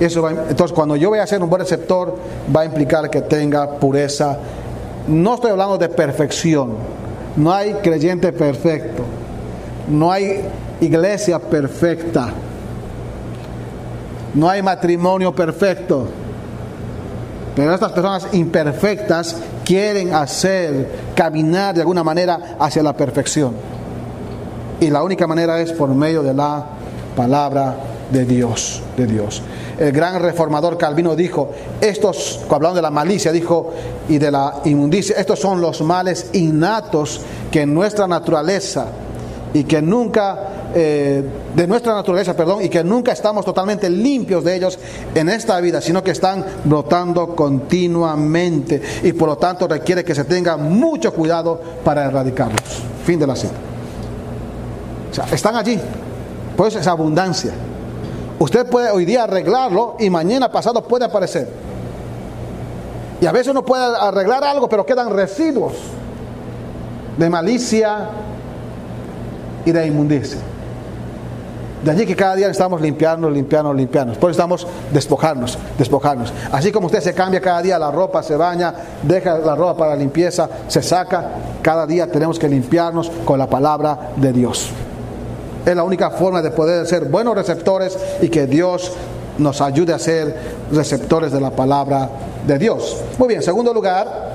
Entonces, 0.01 0.73
cuando 0.73 0.97
yo 0.97 1.11
voy 1.11 1.21
a 1.21 1.27
ser 1.27 1.43
un 1.43 1.49
buen 1.49 1.61
receptor, 1.61 2.17
va 2.55 2.63
a 2.63 2.65
implicar 2.65 3.09
que 3.09 3.23
tenga 3.23 3.79
pureza. 3.79 4.39
No 5.07 5.35
estoy 5.35 5.53
hablando 5.53 5.79
de 5.79 5.89
perfección. 5.89 6.75
No 7.37 7.53
hay 7.53 7.75
creyente 7.75 8.33
perfecto. 8.33 9.05
No 9.89 10.11
hay 10.11 10.45
iglesia 10.81 11.39
perfecta. 11.39 12.31
No 14.35 14.49
hay 14.49 14.63
matrimonio 14.63 15.35
perfecto. 15.35 16.07
Pero 17.55 17.75
estas 17.75 17.93
personas 17.93 18.29
imperfectas 18.33 19.37
quieren 19.65 20.15
hacer, 20.15 20.89
caminar 21.15 21.75
de 21.75 21.83
alguna 21.83 22.03
manera 22.03 22.57
hacia 22.59 22.83
la 22.83 22.95
perfección. 22.95 23.53
Y 24.81 24.91
la 24.91 25.03
única 25.03 25.27
manera 25.27 25.61
es 25.61 25.73
por 25.73 25.91
medio 25.91 26.23
de 26.23 26.35
la 26.35 26.65
palabra 27.15 27.77
de 28.11 28.25
Dios, 28.25 28.83
de 28.97 29.07
Dios. 29.07 29.43
El 29.79 29.93
gran 29.93 30.21
reformador 30.21 30.77
Calvino 30.77 31.17
dijo, 31.17 31.51
estos, 31.81 32.41
hablando 32.51 32.77
de 32.77 32.83
la 32.83 32.91
malicia, 32.91 33.33
dijo, 33.33 33.73
y 34.09 34.19
de 34.19 34.31
la 34.31 34.61
inmundicia, 34.65 35.17
estos 35.17 35.39
son 35.39 35.61
los 35.61 35.81
males 35.83 36.31
innatos 36.33 37.21
que 37.51 37.63
en 37.63 37.75
nuestra 37.75 38.07
naturaleza 38.07 38.87
y 39.55 39.65
que 39.65 39.83
nunca 39.83 40.53
eh, 40.75 41.23
de 41.55 41.67
nuestra 41.67 41.95
naturaleza, 41.95 42.35
perdón, 42.35 42.65
y 42.65 42.69
que 42.71 42.83
nunca 42.83 43.13
estamos 43.13 43.45
totalmente 43.45 43.91
limpios 43.91 44.43
de 44.43 44.57
ellos 44.57 44.79
en 45.15 45.29
esta 45.29 45.61
vida, 45.61 45.83
sino 45.83 46.03
que 46.03 46.13
están 46.13 46.45
brotando 46.65 47.37
continuamente 47.37 48.81
y 49.03 49.13
por 49.13 49.29
lo 49.29 49.37
tanto 49.37 49.69
requiere 49.69 50.03
que 50.03 50.15
se 50.15 50.25
tenga 50.25 50.57
mucho 50.57 51.13
cuidado 51.13 51.61
para 51.85 52.07
erradicarlos. 52.07 52.63
Fin 53.05 53.19
de 53.19 53.27
la 53.27 53.37
cita. 53.37 53.53
O 55.11 55.15
sea, 55.15 55.27
están 55.31 55.57
allí, 55.57 55.79
pues 56.57 56.75
esa 56.75 56.93
abundancia. 56.93 57.53
Usted 58.39 58.67
puede 58.69 58.91
hoy 58.91 59.05
día 59.05 59.25
arreglarlo 59.25 59.97
y 59.99 60.11
mañana 60.11 60.51
pasado 60.51 60.83
puede 60.83 61.05
aparecer. 61.05 61.49
Y 63.21 63.27
a 63.27 63.33
veces 63.33 63.49
uno 63.49 63.65
puede 63.65 63.85
arreglar 63.97 64.43
algo, 64.43 64.69
pero 64.69 64.85
quedan 64.85 65.11
residuos 65.11 65.75
de 67.17 67.31
malicia 67.31 68.09
y 69.65 69.71
de 69.71 69.87
inmundicia. 69.87 70.39
De 71.85 71.91
allí 71.91 72.07
que 72.07 72.15
cada 72.15 72.37
día 72.37 72.49
estamos 72.49 72.81
limpiarnos, 72.81 73.33
limpiarnos, 73.33 73.75
limpiarnos. 73.75 74.17
Por 74.17 74.31
eso 74.31 74.41
estamos 74.41 74.67
despojarnos, 74.93 75.59
despojarnos. 75.79 76.33
Así 76.53 76.71
como 76.71 76.87
usted 76.87 77.01
se 77.01 77.13
cambia 77.13 77.41
cada 77.41 77.61
día 77.61 77.79
la 77.79 77.91
ropa, 77.91 78.23
se 78.23 78.37
baña, 78.37 78.73
deja 79.03 79.39
la 79.39 79.57
ropa 79.57 79.79
para 79.79 79.91
la 79.91 79.97
limpieza, 79.97 80.49
se 80.69 80.81
saca, 80.81 81.31
cada 81.61 81.87
día 81.87 82.11
tenemos 82.11 82.39
que 82.39 82.49
limpiarnos 82.49 83.11
con 83.25 83.39
la 83.39 83.49
palabra 83.49 84.13
de 84.17 84.33
Dios. 84.33 84.71
Es 85.65 85.77
la 85.77 85.85
única 85.85 86.11
forma 86.11 86.43
de 86.43 86.51
poder 86.51 86.87
ser 86.87 87.07
buenos 87.07 87.35
receptores 87.35 87.97
y 88.21 88.29
que 88.29 88.47
Dios 88.47 88.93
nos 89.39 89.61
ayude 89.61 89.93
a 89.93 89.99
ser 89.99 90.37
receptores 90.73 91.33
de 91.33 91.41
la 91.41 91.51
palabra 91.51 92.11
de 92.47 92.59
Dios. 92.59 92.97
Muy 93.19 93.29
bien, 93.29 93.43
segundo 93.43 93.73
lugar, 93.73 94.33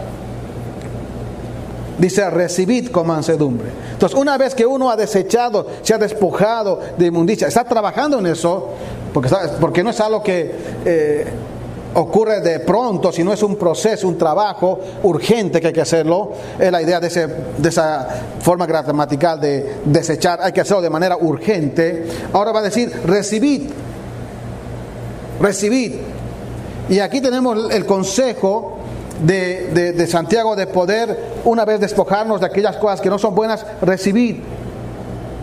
Dice, 1.97 2.29
recibid 2.29 2.91
con 2.91 3.07
mansedumbre. 3.07 3.69
Entonces, 3.93 4.17
una 4.17 4.37
vez 4.37 4.53
que 4.53 4.65
uno 4.65 4.91
ha 4.91 4.95
desechado, 4.95 5.65
se 5.81 5.95
ha 5.95 5.97
despojado 5.97 6.79
de 6.95 7.07
inmundicia, 7.07 7.47
está 7.47 7.63
trabajando 7.63 8.19
en 8.19 8.27
eso, 8.27 8.69
porque, 9.13 9.29
porque 9.59 9.83
no 9.83 9.89
es 9.89 9.99
algo 9.99 10.21
que 10.21 10.55
eh, 10.85 11.25
ocurre 11.97 12.41
de 12.41 12.59
pronto, 12.59 13.11
sino 13.11 13.33
es 13.33 13.43
un 13.43 13.55
proceso, 13.55 14.07
un 14.07 14.17
trabajo 14.17 14.79
urgente 15.03 15.59
que 15.59 15.67
hay 15.67 15.73
que 15.73 15.81
hacerlo. 15.81 16.31
Es 16.57 16.71
la 16.71 16.81
idea 16.81 16.99
de, 16.99 17.09
de 17.57 17.69
esa 17.69 18.07
forma 18.39 18.65
gramatical 18.65 19.39
de 19.39 19.77
desechar, 19.85 20.39
hay 20.41 20.51
que 20.51 20.61
hacerlo 20.61 20.81
de 20.81 20.89
manera 20.89 21.17
urgente. 21.17 22.07
Ahora 22.33 22.51
va 22.51 22.59
a 22.59 22.63
decir, 22.63 22.91
recibid, 23.05 23.69
recibid. 25.39 25.93
Y 26.89 26.99
aquí 26.99 27.19
tenemos 27.19 27.71
el 27.73 27.85
consejo 27.85 28.77
de, 29.25 30.07
Santiago 30.09 30.55
de 30.55 30.67
poder, 30.67 31.17
una 31.45 31.65
vez 31.65 31.79
despojarnos 31.79 32.39
de 32.39 32.45
aquellas 32.45 32.77
cosas 32.77 33.01
que 33.01 33.09
no 33.09 33.19
son 33.19 33.35
buenas, 33.35 33.65
recibir. 33.81 34.41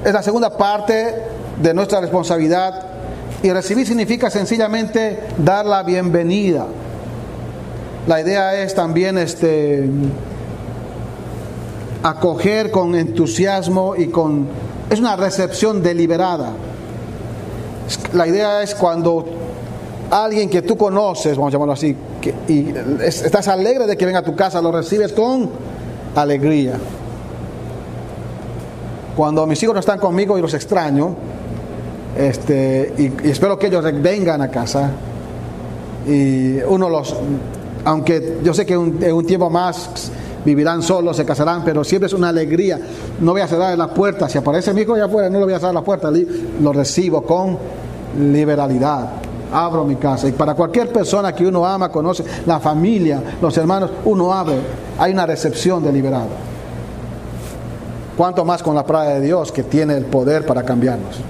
Es 0.05 0.13
la 0.13 0.23
segunda 0.23 0.57
parte 0.57 1.15
de 1.61 1.75
nuestra 1.75 2.01
responsabilidad. 2.01 2.94
Y 3.45 3.53
recibir 3.53 3.87
significa 3.87 4.31
sencillamente 4.31 5.21
dar 5.37 5.67
la 5.67 5.83
bienvenida. 5.83 6.65
La 8.07 8.19
idea 8.23 8.63
es 8.63 8.75
también 8.75 9.19
este, 9.19 9.87
acoger 12.03 12.71
con 12.71 12.95
entusiasmo 12.95 13.97
y 13.97 14.07
con... 14.07 14.49
Es 14.89 14.99
una 14.99 15.15
recepción 15.17 15.83
deliberada. 15.83 16.53
La 18.15 18.27
idea 18.27 18.63
es 18.63 18.75
cuando 18.75 19.27
alguien 20.11 20.49
que 20.49 20.63
tú 20.63 20.79
conoces, 20.79 21.37
vamos 21.37 21.53
a 21.53 21.53
llamarlo 21.53 21.75
así, 21.75 21.95
y 22.49 22.73
estás 23.05 23.47
alegre 23.49 23.87
de 23.87 23.95
que 23.95 24.07
venga 24.07 24.21
a 24.21 24.25
tu 24.25 24.35
casa, 24.35 24.63
lo 24.63 24.73
recibes 24.73 25.13
con 25.13 25.51
alegría. 26.17 26.79
Cuando 29.15 29.47
mis 29.47 29.63
hijos 29.63 29.75
no 29.75 29.81
están 29.81 29.99
conmigo 29.99 30.39
y 30.39 30.41
los 30.41 30.55
extraño, 30.55 31.34
este, 32.17 32.95
y, 32.99 33.29
espero 33.29 33.59
que 33.59 33.69
ellos 33.69 33.85
vengan 34.01 34.43
a 34.43 34.49
casa, 34.49 34.91
y 36.07 36.59
uno 36.63 36.89
los, 36.89 37.15
aunque 37.85 38.39
yo 38.43 38.53
sé 38.53 38.67
que 38.67 38.75
en 38.75 39.13
un 39.13 39.27
tiempo 39.27 39.49
más 39.51 40.11
vivirán 40.45 40.83
solos, 40.83 41.17
se 41.17 41.25
casarán, 41.25 41.65
pero 41.65 41.83
siempre 41.85 42.07
es 42.07 42.13
una 42.13 42.29
alegría. 42.29 42.79
No 43.21 43.33
voy 43.33 43.41
a 43.41 43.49
cerrar 43.49 43.77
la 43.79 43.89
puerta, 43.89 44.29
si 44.29 44.39
aparece 44.39 44.75
mi 44.75 44.83
hijo 44.83 44.95
allá 44.95 45.07
afuera, 45.07 45.31
no 45.31 45.39
le 45.39 45.45
voy 45.45 45.55
a 45.55 45.59
cerrar 45.59 45.75
la 45.75 45.83
puerta, 45.83 46.11
lo 46.11 46.73
recibo 46.73 47.23
con 47.23 47.59
liberalidad 48.19 49.25
abro 49.55 49.85
mi 49.85 49.97
casa. 49.97 50.29
Y 50.29 50.33
para 50.33 50.55
cualquier 50.55 50.93
persona 50.93 51.33
que 51.33 51.47
uno 51.47 51.65
ama, 51.65 51.89
conoce, 51.89 52.25
la 52.47 52.59
familia, 52.59 53.23
los 53.41 53.57
hermanos, 53.57 53.91
uno 54.05 54.33
abre, 54.33 54.59
hay 54.99 55.13
una 55.13 55.27
recepción 55.27 55.83
deliberada. 55.83 56.27
Cuanto 58.17 58.45
más 58.45 58.63
con 58.63 58.75
la 58.75 58.85
palabra 58.85 59.15
de 59.15 59.21
Dios 59.21 59.53
que 59.53 59.63
tiene 59.63 59.97
el 59.97 60.07
poder 60.07 60.45
para 60.45 60.65
cambiarnos. 60.65 61.21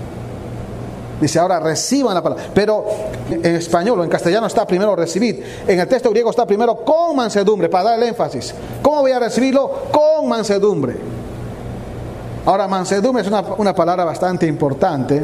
Dice 1.21 1.39
ahora 1.39 1.61
reciban 1.61 2.15
la 2.15 2.23
palabra. 2.23 2.47
Pero 2.53 2.85
en 3.31 3.57
español 3.57 4.01
o 4.01 4.05
en 4.05 4.11
castellano 4.11 4.47
está 4.47 4.67
primero 4.67 4.97
recibir. 4.97 5.63
En 5.67 5.79
el 5.79 5.89
texto 5.89 6.11
griego 6.11 6.31
está 6.31 6.47
primero 6.47 6.77
con 6.77 7.17
mansedumbre, 7.17 7.69
para 7.69 7.91
dar 7.91 7.99
el 7.99 8.09
énfasis. 8.09 8.55
¿Cómo 8.83 9.03
voy 9.03 9.13
a 9.13 9.19
recibirlo? 9.19 9.71
Con 9.91 10.29
mansedumbre. 10.29 10.97
Ahora, 12.47 12.69
mansedumbre 12.69 13.23
es 13.23 13.29
una, 13.29 13.75
palabra 13.75 14.05
bastante 14.05 14.47
importante. 14.47 15.23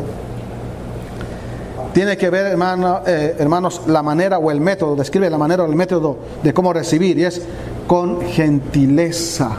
Tiene 1.93 2.17
que 2.17 2.31
ver, 2.31 2.47
hermano, 2.47 3.01
eh, 3.07 3.37
hermanos, 3.39 3.83
la 3.89 4.03
manera 4.03 4.39
o 4.39 4.51
el 4.51 4.61
método, 4.61 4.97
describe 4.97 5.29
la 5.29 5.37
manera 5.37 5.65
o 5.65 5.67
el 5.67 5.75
método 5.75 6.17
de 6.43 6.55
cómo 6.55 6.73
recibir, 6.73 7.19
y 7.19 7.25
es 7.25 7.43
con 7.87 8.23
gentileza, 8.23 9.51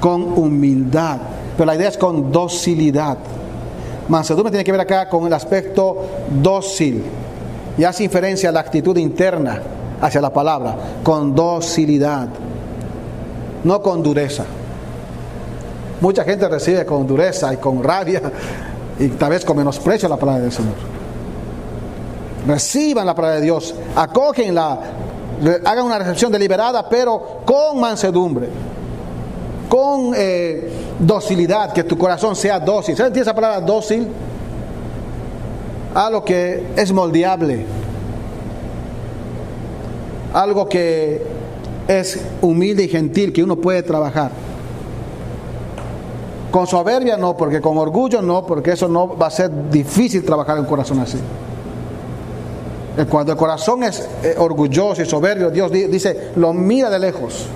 con 0.00 0.38
humildad. 0.38 1.18
Pero 1.56 1.66
la 1.66 1.74
idea 1.74 1.88
es 1.88 1.98
con 1.98 2.32
docilidad. 2.32 3.18
Mansedumbre 4.08 4.50
tiene 4.50 4.64
que 4.64 4.72
ver 4.72 4.80
acá 4.80 5.08
con 5.08 5.26
el 5.26 5.32
aspecto 5.32 6.06
dócil 6.42 7.04
y 7.76 7.84
hace 7.84 8.04
inferencia 8.04 8.48
a 8.48 8.52
la 8.52 8.60
actitud 8.60 8.96
interna 8.96 9.60
hacia 10.00 10.20
la 10.20 10.32
palabra, 10.32 10.76
con 11.02 11.34
docilidad, 11.34 12.28
no 13.64 13.82
con 13.82 14.02
dureza. 14.02 14.44
Mucha 16.00 16.24
gente 16.24 16.48
recibe 16.48 16.86
con 16.86 17.06
dureza 17.06 17.52
y 17.52 17.56
con 17.58 17.82
rabia 17.82 18.22
y 18.98 19.08
tal 19.08 19.30
vez 19.30 19.44
con 19.44 19.56
menosprecio 19.56 20.08
la 20.08 20.16
palabra 20.16 20.42
del 20.42 20.52
Señor. 20.52 20.74
Reciban 22.46 23.04
la 23.04 23.14
palabra 23.14 23.36
de 23.36 23.42
Dios, 23.42 23.74
acógenla, 23.94 24.78
hagan 25.64 25.84
una 25.84 25.98
recepción 25.98 26.32
deliberada, 26.32 26.88
pero 26.88 27.40
con 27.44 27.78
mansedumbre, 27.80 28.48
con 29.68 30.12
eh, 30.16 30.70
docilidad, 30.98 31.72
que 31.72 31.84
tu 31.84 31.96
corazón 31.96 32.34
sea 32.34 32.58
dócil. 32.58 32.96
¿Saben 32.96 33.16
esa 33.16 33.34
palabra 33.34 33.60
dócil? 33.60 34.08
Algo 35.94 36.24
que 36.24 36.68
es 36.76 36.92
moldeable, 36.92 37.64
algo 40.32 40.68
que 40.68 41.22
es 41.86 42.20
humilde 42.40 42.84
y 42.84 42.88
gentil, 42.88 43.32
que 43.32 43.42
uno 43.42 43.56
puede 43.56 43.82
trabajar. 43.82 44.30
Con 46.50 46.66
soberbia 46.66 47.16
no, 47.16 47.36
porque 47.36 47.60
con 47.60 47.76
orgullo 47.76 48.22
no, 48.22 48.46
porque 48.46 48.72
eso 48.72 48.88
no 48.88 49.16
va 49.16 49.26
a 49.26 49.30
ser 49.30 49.70
difícil 49.70 50.24
trabajar 50.24 50.58
un 50.58 50.66
corazón 50.66 51.00
así. 51.00 51.18
Cuando 53.08 53.32
el 53.32 53.38
corazón 53.38 53.84
es 53.84 54.08
eh, 54.22 54.34
orgulloso 54.38 55.02
y 55.02 55.06
soberbio, 55.06 55.50
Dios 55.50 55.70
dice, 55.70 56.30
lo 56.36 56.52
mira 56.52 56.90
de 56.90 56.98
lejos. 56.98 57.46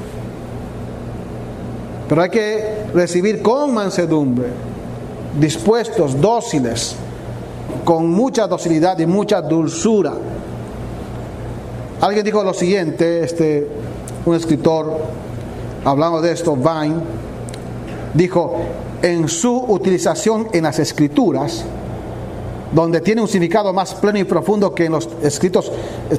Pero 2.12 2.20
hay 2.24 2.28
que 2.28 2.74
recibir 2.92 3.40
con 3.40 3.72
mansedumbre, 3.72 4.48
dispuestos, 5.40 6.20
dóciles, 6.20 6.94
con 7.86 8.10
mucha 8.10 8.46
docilidad 8.46 8.98
y 8.98 9.06
mucha 9.06 9.40
dulzura. 9.40 10.12
Alguien 12.02 12.22
dijo 12.22 12.44
lo 12.44 12.52
siguiente, 12.52 13.24
este, 13.24 13.66
un 14.26 14.34
escritor, 14.34 14.94
hablando 15.86 16.20
de 16.20 16.32
esto, 16.32 16.54
Vine, 16.54 16.96
dijo, 18.12 18.56
en 19.00 19.26
su 19.26 19.56
utilización 19.56 20.48
en 20.52 20.64
las 20.64 20.80
escrituras, 20.80 21.64
donde 22.72 23.00
tiene 23.00 23.20
un 23.20 23.28
significado 23.28 23.72
más 23.72 23.94
pleno 23.94 24.18
y 24.18 24.24
profundo 24.24 24.74
que 24.74 24.86
en 24.86 24.92
los 24.92 25.08
escritos, 25.22 25.70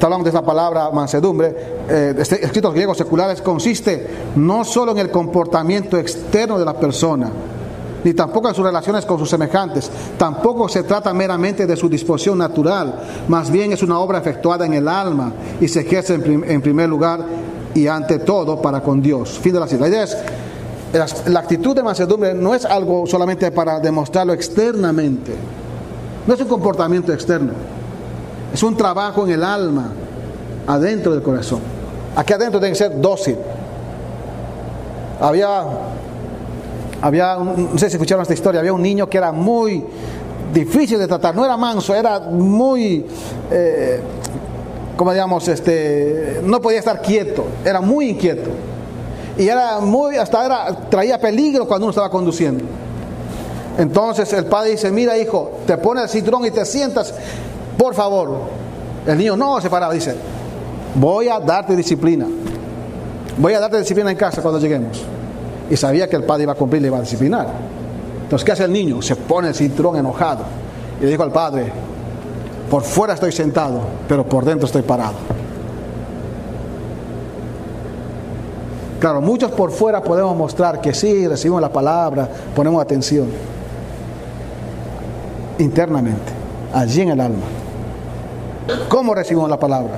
hablando 0.02 0.24
de 0.24 0.30
esa 0.30 0.44
palabra 0.44 0.90
mansedumbre, 0.92 1.56
eh, 1.90 2.16
este, 2.18 2.46
escritos 2.46 2.74
griegos 2.74 2.98
seculares, 2.98 3.42
consiste 3.42 4.08
no 4.36 4.64
solo 4.64 4.92
en 4.92 5.00
el 5.00 5.10
comportamiento 5.10 5.98
externo 5.98 6.60
de 6.60 6.66
la 6.66 6.74
persona, 6.74 7.32
ni 8.04 8.14
tampoco 8.14 8.50
en 8.50 8.56
sus 8.56 8.66
relaciones 8.66 9.06
con 9.06 9.18
sus 9.18 9.30
semejantes, 9.30 9.90
tampoco 10.18 10.68
se 10.68 10.84
trata 10.84 11.14
meramente 11.14 11.66
de 11.66 11.76
su 11.76 11.90
disposición 11.90 12.38
natural, 12.38 13.00
más 13.28 13.50
bien 13.50 13.72
es 13.72 13.82
una 13.82 14.00
obra 14.00 14.20
efectuada 14.20 14.66
en 14.66 14.74
el 14.74 14.88
alma 14.88 15.34
y 15.60 15.68
se 15.68 15.82
ejerce 15.82 16.16
en, 16.16 16.62
primer 16.62 16.90
lugar 16.90 17.26
y 17.74 17.88
ante 17.88 18.20
todo 18.20 18.62
para 18.62 18.82
con 18.82 19.02
Dios. 19.02 19.40
Fin 19.40 19.54
de 19.54 19.60
la 19.60 19.68
cita. 19.68 19.88
La 19.88 20.04
es 20.04 20.18
la 20.94 21.40
actitud 21.40 21.76
de 21.76 21.82
mansedumbre 21.82 22.36
no 22.36 22.54
es 22.54 22.66
algo 22.66 23.08
solamente 23.08 23.50
para 23.52 23.80
demostrarlo 23.80 24.32
externamente, 24.32 25.34
no 26.26 26.34
es 26.34 26.40
un 26.40 26.48
comportamiento 26.48 27.12
externo, 27.14 27.54
es 28.54 28.64
un 28.64 28.78
trabajo 28.78 29.26
en 29.26 29.32
el 29.32 29.44
alma, 29.44 29.92
adentro 30.68 31.12
del 31.12 31.22
corazón. 31.22 31.60
Aquí 32.16 32.34
adentro 32.34 32.60
tiene 32.60 32.74
que 32.74 32.78
ser 32.78 33.02
dócil. 33.02 33.38
Había, 35.20 35.64
había 37.02 37.36
no 37.36 37.78
sé 37.78 37.90
si 37.90 37.96
escucharon 37.96 38.22
esta 38.22 38.34
historia, 38.34 38.60
había 38.60 38.74
un 38.74 38.82
niño 38.82 39.10
que 39.10 39.18
era 39.18 39.32
muy 39.32 39.84
difícil 40.54 41.00
de 41.00 41.08
tratar, 41.08 41.36
no 41.36 41.44
era 41.44 41.58
manso, 41.58 41.96
era 41.96 42.20
muy, 42.20 43.06
eh, 43.52 44.02
como 44.96 45.12
digamos, 45.12 45.48
este, 45.48 46.42
no 46.44 46.62
podía 46.62 46.80
estar 46.80 47.02
quieto, 47.02 47.46
era 47.66 47.82
muy 47.82 48.10
inquieto 48.10 48.50
y 49.38 49.48
era 49.48 49.80
muy, 49.80 50.18
hasta 50.18 50.46
era, 50.46 50.90
traía 50.90 51.20
peligro 51.20 51.68
cuando 51.68 51.86
uno 51.86 51.92
estaba 51.92 52.10
conduciendo. 52.10 52.64
Entonces 53.78 54.32
el 54.34 54.46
padre 54.46 54.72
dice, 54.72 54.92
mira 54.92 55.18
hijo, 55.18 55.52
te 55.66 55.78
pones 55.78 56.04
el 56.04 56.10
cinturón 56.10 56.46
y 56.46 56.52
te 56.52 56.66
sientas, 56.66 57.14
por 57.78 57.96
favor. 57.96 58.38
El 59.06 59.18
niño 59.18 59.36
no 59.36 59.60
se 59.60 59.70
paraba, 59.70 59.94
dice, 59.94 60.16
voy 60.96 61.28
a 61.28 61.40
darte 61.40 61.76
disciplina. 61.76 62.28
Voy 63.38 63.54
a 63.54 63.60
darte 63.60 63.80
disciplina 63.80 64.12
en 64.12 64.18
casa 64.18 64.42
cuando 64.42 64.60
lleguemos. 64.60 65.02
Y 65.70 65.76
sabía 65.76 66.08
que 66.08 66.16
el 66.16 66.24
padre 66.24 66.44
iba 66.44 66.54
a 66.54 66.56
cumplir, 66.56 66.82
le 66.82 66.90
iba 66.90 66.98
a 66.98 67.02
disciplinar. 67.02 67.48
Entonces, 68.24 68.46
¿qué 68.46 68.52
hace 68.52 68.64
el 68.66 68.72
niño? 68.72 69.02
Se 69.02 69.16
pone 69.16 69.48
el 69.48 69.56
cinturón 69.56 69.98
enojado. 69.98 70.44
Y 71.00 71.06
le 71.06 71.12
dijo 71.12 71.24
al 71.24 71.32
padre, 71.32 71.72
por 72.70 72.84
fuera 72.84 73.16
estoy 73.16 73.32
sentado, 73.32 73.82
pero 74.08 74.24
por 74.26 74.46
dentro 74.46 74.68
estoy 74.68 74.84
parado. 74.84 75.16
Claro, 79.00 79.20
muchos 79.20 79.52
por 79.52 79.72
fuera 79.72 80.02
podemos 80.02 80.36
mostrar 80.38 80.80
que 80.80 80.94
sí, 80.94 81.28
recibimos 81.28 81.62
la 81.62 81.72
palabra, 81.72 82.30
ponemos 82.56 82.82
atención. 82.82 83.28
Internamente, 85.60 86.32
allí 86.74 87.02
en 87.02 87.10
el 87.10 87.22
alma. 87.22 87.46
¿Cómo 88.90 89.14
recibimos 89.14 89.50
la 89.50 89.60
palabra? 89.60 89.94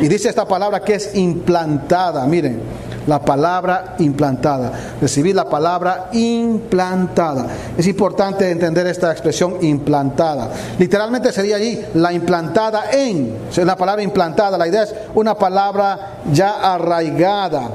Y 0.00 0.08
dice 0.08 0.28
esta 0.28 0.46
palabra 0.46 0.80
que 0.80 0.94
es 0.94 1.14
implantada, 1.14 2.26
miren, 2.26 2.60
la 3.06 3.20
palabra 3.20 3.94
implantada. 3.98 4.72
Recibir 5.00 5.34
la 5.34 5.48
palabra 5.48 6.10
implantada. 6.12 7.46
Es 7.76 7.86
importante 7.86 8.50
entender 8.50 8.86
esta 8.86 9.12
expresión 9.12 9.56
implantada. 9.62 10.50
Literalmente 10.78 11.32
sería 11.32 11.56
allí 11.56 11.80
la 11.94 12.12
implantada 12.12 12.90
en. 12.92 13.34
La 13.56 13.76
palabra 13.76 14.02
implantada, 14.02 14.58
la 14.58 14.68
idea 14.68 14.82
es 14.82 14.94
una 15.14 15.36
palabra 15.36 16.18
ya 16.32 16.74
arraigada, 16.74 17.70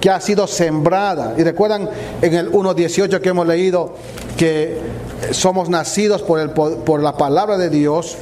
que 0.00 0.10
ha 0.10 0.20
sido 0.20 0.46
sembrada. 0.46 1.34
Y 1.38 1.44
recuerdan 1.44 1.88
en 2.20 2.34
el 2.34 2.52
1.18 2.52 3.20
que 3.20 3.28
hemos 3.28 3.46
leído 3.46 3.94
que 4.36 4.78
somos 5.32 5.68
nacidos 5.68 6.22
por, 6.22 6.40
el, 6.40 6.50
por 6.50 7.02
la 7.02 7.16
palabra 7.16 7.56
de 7.56 7.70
Dios, 7.70 8.16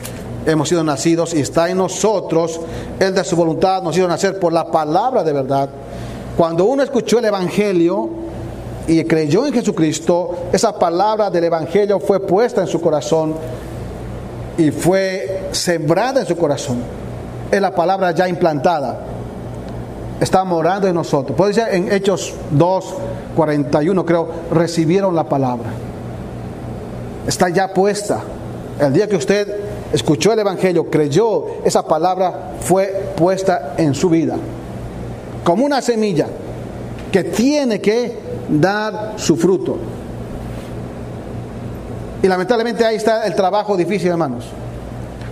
hemos 0.46 0.68
sido 0.68 0.84
nacidos 0.84 1.34
y 1.34 1.40
está 1.40 1.70
en 1.70 1.78
nosotros, 1.78 2.60
Él 2.98 3.14
de 3.14 3.24
su 3.24 3.36
voluntad 3.36 3.82
nos 3.82 3.96
hizo 3.96 4.08
nacer 4.08 4.38
por 4.38 4.52
la 4.52 4.70
palabra 4.70 5.22
de 5.24 5.32
verdad. 5.32 5.68
Cuando 6.36 6.64
uno 6.64 6.82
escuchó 6.82 7.18
el 7.18 7.26
Evangelio 7.26 8.10
y 8.86 9.02
creyó 9.04 9.46
en 9.46 9.52
Jesucristo, 9.52 10.48
esa 10.52 10.78
palabra 10.78 11.30
del 11.30 11.44
Evangelio 11.44 12.00
fue 12.00 12.20
puesta 12.20 12.60
en 12.60 12.66
su 12.66 12.80
corazón 12.80 13.34
y 14.58 14.70
fue 14.70 15.48
sembrada 15.52 16.20
en 16.20 16.26
su 16.26 16.36
corazón. 16.36 16.78
Es 17.50 17.60
la 17.60 17.74
palabra 17.74 18.12
ya 18.12 18.28
implantada 18.28 19.06
está 20.22 20.44
morando 20.44 20.86
en 20.86 20.94
nosotros. 20.94 21.36
Puede 21.36 21.52
ser 21.52 21.74
en 21.74 21.90
Hechos 21.92 22.32
2, 22.52 22.94
41, 23.34 24.06
creo, 24.06 24.28
recibieron 24.52 25.14
la 25.14 25.24
palabra. 25.24 25.70
Está 27.26 27.48
ya 27.48 27.72
puesta. 27.72 28.20
El 28.78 28.92
día 28.92 29.06
que 29.06 29.16
usted 29.16 29.60
escuchó 29.92 30.32
el 30.32 30.40
Evangelio, 30.40 30.88
creyó, 30.90 31.44
esa 31.64 31.82
palabra 31.82 32.54
fue 32.60 33.12
puesta 33.16 33.74
en 33.76 33.94
su 33.94 34.08
vida. 34.08 34.36
Como 35.44 35.64
una 35.64 35.82
semilla 35.82 36.26
que 37.10 37.24
tiene 37.24 37.80
que 37.80 38.18
dar 38.48 39.14
su 39.16 39.36
fruto. 39.36 39.76
Y 42.22 42.28
lamentablemente 42.28 42.84
ahí 42.84 42.96
está 42.96 43.26
el 43.26 43.34
trabajo 43.34 43.76
difícil, 43.76 44.08
hermanos. 44.08 44.44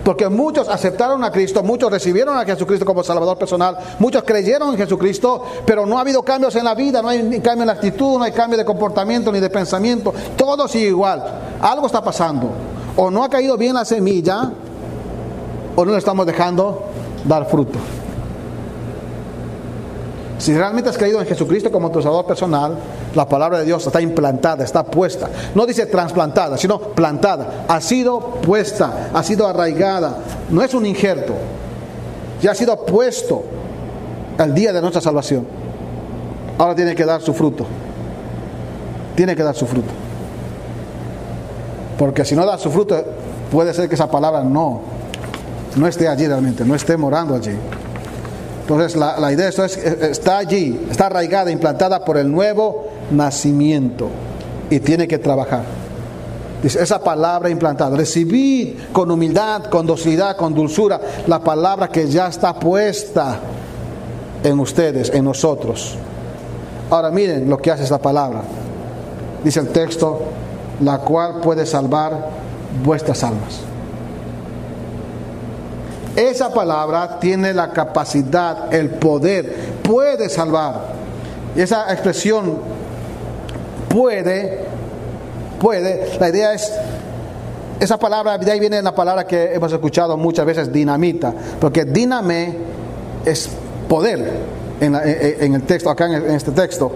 Porque 0.05 0.29
muchos 0.29 0.69
aceptaron 0.69 1.23
a 1.25 1.31
Cristo, 1.31 1.63
muchos 1.63 1.91
recibieron 1.91 2.37
a 2.37 2.45
Jesucristo 2.45 2.87
como 2.87 3.05
Salvador 3.05 3.37
personal, 3.37 3.77
muchos 3.99 4.23
creyeron 4.23 4.71
en 4.71 4.77
Jesucristo, 4.79 5.45
pero 5.67 5.85
no 5.85 5.99
ha 5.99 6.01
habido 6.01 6.23
cambios 6.23 6.57
en 6.57 6.65
la 6.65 6.75
vida, 6.75 7.03
no 7.03 7.09
hay 7.09 7.21
cambio 7.41 7.63
en 7.63 7.67
la 7.67 7.75
actitud, 7.75 8.19
no 8.19 8.25
hay 8.25 8.33
cambio 8.33 8.59
de 8.59 8.65
comportamiento 8.65 9.31
ni 9.31 9.41
de 9.41 9.51
pensamiento, 9.51 10.13
todo 10.37 10.67
sigue 10.69 10.89
igual. 10.89 11.23
Algo 11.61 11.87
está 11.87 12.03
pasando. 12.03 12.51
O 12.97 13.11
no 13.11 13.23
ha 13.23 13.29
caído 13.29 13.57
bien 13.57 13.75
la 13.75 13.85
semilla, 13.85 14.51
o 15.77 15.85
no 15.85 15.93
le 15.93 15.99
estamos 15.99 16.27
dejando 16.27 16.83
dar 17.25 17.47
fruto. 17.47 17.79
Si 20.39 20.55
realmente 20.57 20.89
has 20.89 20.97
creído 20.97 21.21
en 21.21 21.27
Jesucristo 21.27 21.71
como 21.71 21.91
tu 21.91 22.01
Salvador 22.01 22.25
personal, 22.25 22.75
la 23.15 23.29
palabra 23.29 23.59
de 23.59 23.67
Dios 23.67 23.87
está 23.87 24.01
implantada, 24.01 24.65
está 24.65 24.83
puesta. 24.83 25.29
No 25.55 25.67
dice 25.67 25.85
trasplantada, 25.85 26.57
sino 26.57 26.79
plantada. 26.79 27.67
Ha 27.69 27.81
sido 27.83 28.21
puesta, 28.21 29.11
ha 29.13 29.23
sido 29.23 29.47
arraigada. 29.47 30.17
No 30.49 30.63
es 30.63 30.73
un 30.73 30.87
injerto. 30.87 31.35
Ya 32.41 32.53
ha 32.53 32.55
sido 32.55 32.87
puesto 32.87 33.45
al 34.39 34.55
día 34.55 34.73
de 34.73 34.81
nuestra 34.81 35.03
salvación. 35.03 35.47
Ahora 36.57 36.75
tiene 36.75 36.95
que 36.95 37.05
dar 37.05 37.21
su 37.21 37.35
fruto. 37.35 37.67
Tiene 39.15 39.37
que 39.37 39.43
dar 39.43 39.55
su 39.55 39.67
fruto. 39.67 39.91
Porque 42.01 42.25
si 42.25 42.35
no 42.35 42.47
da 42.47 42.57
su 42.57 42.71
fruto, 42.71 42.97
puede 43.53 43.75
ser 43.75 43.87
que 43.87 43.95
esa 43.95 44.11
palabra 44.11 44.43
no, 44.43 44.81
no 45.77 45.87
esté 45.87 46.09
allí 46.09 46.27
realmente, 46.27 46.65
no 46.65 46.75
esté 46.75 46.97
morando 46.97 47.35
allí. 47.35 47.53
Entonces 48.63 48.97
la, 48.97 49.31
idea 49.31 49.45
de 49.45 49.51
esto 49.51 49.63
es, 49.67 49.77
está 49.77 50.39
allí, 50.39 50.87
está 50.91 51.09
arraigada, 51.09 51.51
implantada 51.51 52.03
por 52.03 52.17
el 52.17 52.33
nuevo 52.33 52.87
nacimiento 53.11 54.09
y 54.71 54.81
tiene 54.81 55.07
que 55.07 55.19
trabajar. 55.19 55.65
Dice, 56.63 56.83
esa 56.83 57.05
palabra 57.05 57.51
implantada, 57.51 57.95
recibir 57.95 58.89
con 58.95 59.11
humildad, 59.11 59.65
con 59.65 59.87
docilidad, 59.87 60.39
con 60.39 60.55
dulzura, 60.55 60.99
la 61.27 61.41
palabra 61.41 61.89
que 61.89 62.09
ya 62.09 62.29
está 62.29 62.59
puesta 62.59 63.41
en 64.43 64.59
ustedes, 64.59 65.11
en 65.13 65.23
nosotros. 65.23 65.97
Ahora 66.89 67.11
miren 67.11 67.47
lo 67.51 67.59
que 67.59 67.71
hace 67.71 67.83
esta 67.83 67.99
palabra. 67.99 68.41
Dice 69.45 69.61
el 69.61 69.69
texto, 69.69 70.23
la 70.81 70.99
cual 70.99 71.41
puede 71.41 71.67
salvar 71.67 72.31
vuestras 72.85 73.23
almas. 73.23 73.61
Esa 76.17 76.53
palabra 76.53 77.19
tiene 77.21 77.55
la 77.55 77.71
capacidad, 77.71 78.73
el 78.75 78.91
poder, 78.91 79.55
puede 79.83 80.29
salvar. 80.29 80.95
Esa 81.55 81.93
expresión 81.93 82.59
puede, 83.89 84.59
puede, 85.61 86.19
la 86.19 86.29
idea 86.29 86.53
es, 86.53 86.73
esa 87.79 87.99
palabra, 87.99 88.39
de 88.39 88.51
ahí 88.51 88.61
viene 88.61 88.83
la 88.83 88.95
palabra 88.95 89.27
que 89.27 89.55
hemos 89.55 89.73
escuchado 89.73 90.17
muchas 90.17 90.45
veces, 90.45 90.73
dinamita, 90.73 91.33
porque 91.61 91.85
diname 91.85 92.55
es 93.25 93.49
poder 93.89 94.31
en, 94.81 94.95
en 94.95 95.55
el 95.55 95.63
texto, 95.63 95.91
acá 95.91 96.07
en 96.07 96.35
este 96.35 96.51
texto. 96.53 96.93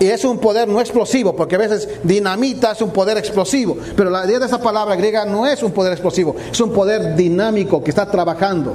Y 0.00 0.06
es 0.06 0.24
un 0.24 0.38
poder 0.38 0.66
no 0.68 0.80
explosivo, 0.80 1.34
porque 1.36 1.54
a 1.54 1.58
veces 1.58 1.88
dinamita 2.02 2.72
es 2.72 2.82
un 2.82 2.90
poder 2.90 3.16
explosivo, 3.16 3.76
pero 3.96 4.10
la 4.10 4.26
idea 4.26 4.40
de 4.40 4.46
esa 4.46 4.60
palabra 4.60 4.96
griega 4.96 5.24
no 5.24 5.46
es 5.46 5.62
un 5.62 5.70
poder 5.70 5.92
explosivo, 5.92 6.34
es 6.50 6.60
un 6.60 6.72
poder 6.72 7.14
dinámico 7.14 7.82
que 7.82 7.90
está 7.90 8.06
trabajando. 8.06 8.74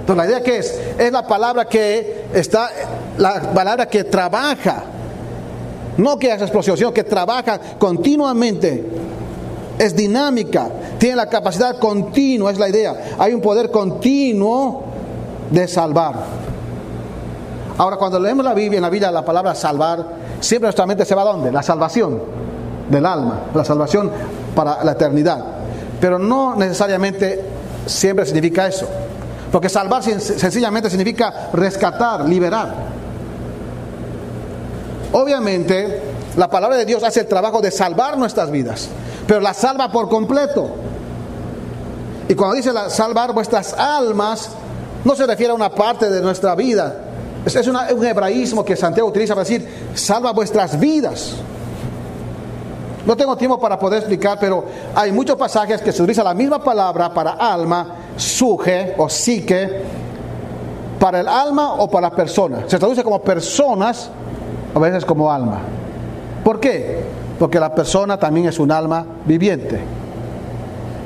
Entonces 0.00 0.16
la 0.16 0.26
idea 0.26 0.42
que 0.42 0.58
es, 0.58 0.78
es 0.98 1.12
la 1.12 1.26
palabra 1.26 1.64
que 1.66 2.26
está, 2.34 2.70
la 3.16 3.52
palabra 3.54 3.86
que 3.86 4.04
trabaja, 4.04 4.84
no 5.96 6.18
que 6.18 6.32
es 6.32 6.40
explosivo, 6.40 6.76
sino 6.76 6.92
que 6.92 7.04
trabaja 7.04 7.58
continuamente, 7.78 8.84
es 9.78 9.96
dinámica, 9.96 10.70
tiene 10.98 11.16
la 11.16 11.28
capacidad 11.28 11.78
continua, 11.78 12.50
es 12.50 12.58
la 12.58 12.68
idea. 12.68 13.14
Hay 13.18 13.32
un 13.32 13.40
poder 13.40 13.70
continuo 13.70 14.84
de 15.50 15.66
salvar. 15.68 16.47
Ahora, 17.78 17.96
cuando 17.96 18.18
leemos 18.18 18.44
la 18.44 18.54
Biblia, 18.54 18.78
en 18.78 18.82
la 18.82 18.90
Biblia 18.90 19.10
la 19.12 19.24
palabra 19.24 19.54
salvar, 19.54 20.04
siempre 20.40 20.66
nuestra 20.66 20.84
mente 20.84 21.04
se 21.04 21.14
va 21.14 21.22
a 21.22 21.26
dónde? 21.26 21.52
La 21.52 21.62
salvación 21.62 22.20
del 22.90 23.06
alma, 23.06 23.42
la 23.54 23.64
salvación 23.64 24.10
para 24.54 24.82
la 24.82 24.92
eternidad. 24.92 25.44
Pero 26.00 26.18
no 26.18 26.56
necesariamente 26.56 27.44
siempre 27.86 28.26
significa 28.26 28.66
eso. 28.66 28.86
Porque 29.52 29.68
salvar 29.68 30.02
sencillamente 30.02 30.90
significa 30.90 31.50
rescatar, 31.52 32.28
liberar. 32.28 32.74
Obviamente, 35.12 36.02
la 36.36 36.50
palabra 36.50 36.76
de 36.76 36.84
Dios 36.84 37.02
hace 37.04 37.20
el 37.20 37.26
trabajo 37.26 37.60
de 37.60 37.70
salvar 37.70 38.18
nuestras 38.18 38.50
vidas, 38.50 38.88
pero 39.26 39.40
la 39.40 39.54
salva 39.54 39.90
por 39.90 40.08
completo. 40.08 40.68
Y 42.28 42.34
cuando 42.34 42.56
dice 42.56 42.72
salvar 42.88 43.32
vuestras 43.32 43.72
almas, 43.72 44.50
no 45.04 45.14
se 45.14 45.26
refiere 45.26 45.52
a 45.52 45.54
una 45.54 45.70
parte 45.70 46.10
de 46.10 46.20
nuestra 46.20 46.54
vida, 46.54 47.07
es 47.56 47.66
un 47.66 48.04
hebraísmo 48.04 48.64
que 48.64 48.76
Santiago 48.76 49.08
utiliza 49.08 49.34
para 49.34 49.44
decir, 49.44 49.66
salva 49.94 50.32
vuestras 50.32 50.78
vidas. 50.78 51.34
No 53.06 53.16
tengo 53.16 53.36
tiempo 53.36 53.58
para 53.58 53.78
poder 53.78 54.00
explicar, 54.00 54.38
pero 54.38 54.64
hay 54.94 55.12
muchos 55.12 55.36
pasajes 55.36 55.80
que 55.80 55.92
se 55.92 56.02
utiliza 56.02 56.22
la 56.22 56.34
misma 56.34 56.62
palabra 56.62 57.12
para 57.12 57.32
alma, 57.32 57.94
suje 58.16 58.94
o 58.98 59.08
psique, 59.08 59.82
para 60.98 61.20
el 61.20 61.28
alma 61.28 61.74
o 61.74 61.88
para 61.88 62.10
persona. 62.10 62.64
Se 62.66 62.78
traduce 62.78 63.02
como 63.02 63.20
personas, 63.20 64.10
a 64.74 64.78
veces 64.78 65.04
como 65.04 65.32
alma. 65.32 65.60
¿Por 66.44 66.60
qué? 66.60 67.02
Porque 67.38 67.58
la 67.58 67.74
persona 67.74 68.18
también 68.18 68.48
es 68.48 68.58
un 68.58 68.70
alma 68.70 69.06
viviente. 69.24 69.80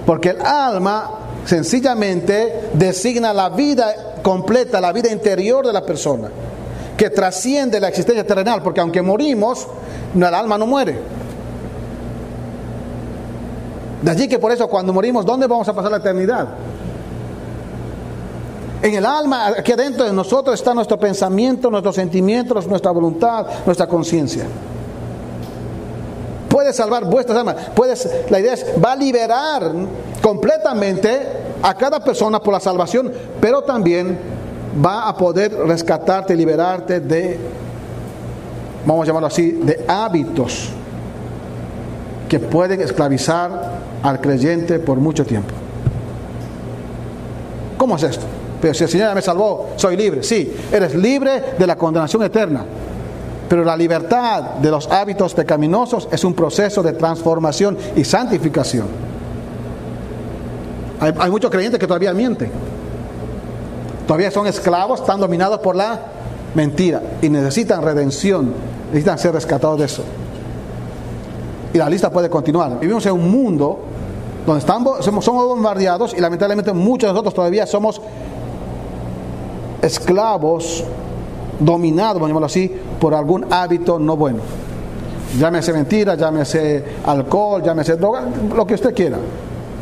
Porque 0.04 0.30
el 0.30 0.40
alma 0.40 1.10
sencillamente 1.44 2.70
designa 2.74 3.32
la 3.32 3.48
vida 3.50 4.12
completa 4.22 4.80
la 4.80 4.92
vida 4.92 5.10
interior 5.10 5.66
de 5.66 5.72
la 5.72 5.84
persona, 5.84 6.28
que 6.96 7.10
trasciende 7.10 7.80
la 7.80 7.88
existencia 7.88 8.26
terrenal, 8.26 8.62
porque 8.62 8.80
aunque 8.80 9.02
morimos, 9.02 9.66
el 10.14 10.22
alma 10.22 10.56
no 10.56 10.66
muere. 10.66 10.98
De 14.02 14.10
allí 14.10 14.28
que 14.28 14.38
por 14.38 14.50
eso 14.52 14.68
cuando 14.68 14.92
morimos, 14.92 15.24
¿dónde 15.24 15.46
vamos 15.46 15.68
a 15.68 15.72
pasar 15.72 15.90
la 15.90 15.98
eternidad? 15.98 16.48
En 18.82 18.94
el 18.94 19.06
alma, 19.06 19.46
aquí 19.46 19.72
adentro 19.72 20.04
de 20.04 20.12
nosotros 20.12 20.54
está 20.58 20.74
nuestro 20.74 20.98
pensamiento, 20.98 21.70
nuestros 21.70 21.94
sentimientos, 21.94 22.66
nuestra 22.66 22.90
voluntad, 22.90 23.46
nuestra 23.64 23.86
conciencia. 23.86 24.44
Puede 26.52 26.74
salvar 26.74 27.06
vuestras 27.06 27.38
almas. 27.38 27.56
Puedes, 27.74 28.06
la 28.28 28.38
idea 28.38 28.52
es, 28.52 28.66
va 28.84 28.92
a 28.92 28.96
liberar 28.96 29.72
completamente 30.20 31.22
a 31.62 31.72
cada 31.74 32.04
persona 32.04 32.40
por 32.40 32.52
la 32.52 32.60
salvación, 32.60 33.10
pero 33.40 33.62
también 33.62 34.18
va 34.84 35.08
a 35.08 35.16
poder 35.16 35.54
rescatarte, 35.66 36.36
liberarte 36.36 37.00
de, 37.00 37.38
vamos 38.84 39.04
a 39.04 39.06
llamarlo 39.06 39.28
así, 39.28 39.52
de 39.62 39.82
hábitos 39.88 40.68
que 42.28 42.38
pueden 42.38 42.82
esclavizar 42.82 43.78
al 44.02 44.20
creyente 44.20 44.78
por 44.78 44.98
mucho 44.98 45.24
tiempo. 45.24 45.54
¿Cómo 47.78 47.96
es 47.96 48.02
esto? 48.02 48.26
Pero 48.60 48.74
si 48.74 48.84
el 48.84 48.90
Señor 48.90 49.14
me 49.14 49.22
salvó, 49.22 49.70
soy 49.76 49.96
libre. 49.96 50.22
Sí, 50.22 50.54
eres 50.70 50.94
libre 50.94 51.54
de 51.58 51.66
la 51.66 51.76
condenación 51.76 52.22
eterna. 52.24 52.66
Pero 53.52 53.64
la 53.64 53.76
libertad 53.76 54.54
de 54.62 54.70
los 54.70 54.90
hábitos 54.90 55.34
pecaminosos 55.34 56.08
es 56.10 56.24
un 56.24 56.32
proceso 56.32 56.82
de 56.82 56.94
transformación 56.94 57.76
y 57.94 58.02
santificación. 58.02 58.86
Hay, 60.98 61.30
muchos 61.30 61.50
creyentes 61.50 61.78
que 61.78 61.86
todavía 61.86 62.14
mienten. 62.14 62.50
Todavía 64.06 64.30
son 64.30 64.46
esclavos, 64.46 65.00
están 65.00 65.20
dominados 65.20 65.60
por 65.60 65.76
la 65.76 66.00
mentira 66.54 67.02
y 67.20 67.28
necesitan 67.28 67.82
redención, 67.82 68.54
necesitan 68.86 69.18
ser 69.18 69.34
rescatados 69.34 69.78
de 69.80 69.84
eso. 69.84 70.02
Y 71.74 71.76
la 71.76 71.90
lista 71.90 72.10
puede 72.10 72.30
continuar. 72.30 72.80
Vivimos 72.80 73.04
en 73.04 73.12
un 73.12 73.30
mundo 73.30 73.80
donde 74.46 74.60
estamos, 74.60 75.04
somos, 75.04 75.26
bombardeados 75.26 76.14
y 76.14 76.22
lamentablemente 76.22 76.72
muchos 76.72 77.06
de 77.10 77.12
nosotros 77.12 77.34
todavía 77.34 77.66
somos 77.66 78.00
esclavos, 79.82 80.84
dominados, 81.64 82.14
vamos 82.14 82.26
a 82.26 82.28
llamarlo 82.28 82.46
así, 82.46 82.70
por 83.00 83.14
algún 83.14 83.46
hábito 83.50 83.98
no 83.98 84.16
bueno. 84.16 84.40
Llámese 85.38 85.72
mentira, 85.72 86.14
llámese 86.14 86.84
alcohol, 87.06 87.62
llámese 87.62 87.96
droga, 87.96 88.24
lo 88.54 88.66
que 88.66 88.74
usted 88.74 88.94
quiera 88.94 89.18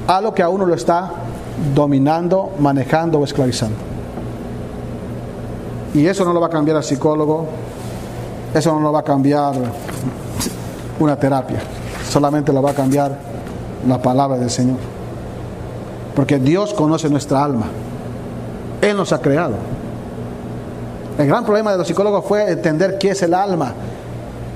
a 0.06 0.20
lo 0.20 0.34
que 0.34 0.42
a 0.42 0.48
uno 0.48 0.66
lo 0.66 0.74
está 0.74 1.10
dominando, 1.74 2.52
manejando 2.58 3.18
o 3.18 3.24
esclavizando. 3.24 3.76
Y 5.94 6.06
eso 6.06 6.24
no 6.24 6.32
lo 6.32 6.40
va 6.40 6.48
a 6.48 6.50
cambiar 6.50 6.76
el 6.76 6.82
psicólogo, 6.82 7.46
eso 8.54 8.72
no 8.72 8.80
lo 8.80 8.92
va 8.92 9.00
a 9.00 9.04
cambiar 9.04 9.54
una 10.98 11.16
terapia, 11.16 11.60
solamente 12.08 12.52
lo 12.52 12.62
va 12.62 12.70
a 12.70 12.74
cambiar 12.74 13.16
la 13.86 14.02
palabra 14.02 14.36
del 14.36 14.50
Señor. 14.50 14.78
Porque 16.14 16.38
Dios 16.38 16.74
conoce 16.74 17.08
nuestra 17.08 17.44
alma, 17.44 17.66
Él 18.82 18.96
nos 18.96 19.12
ha 19.12 19.20
creado. 19.20 19.54
El 21.18 21.26
gran 21.26 21.44
problema 21.44 21.72
de 21.72 21.78
los 21.78 21.86
psicólogos 21.86 22.24
fue 22.24 22.50
entender 22.50 22.98
qué 22.98 23.10
es 23.10 23.22
el 23.22 23.34
alma, 23.34 23.74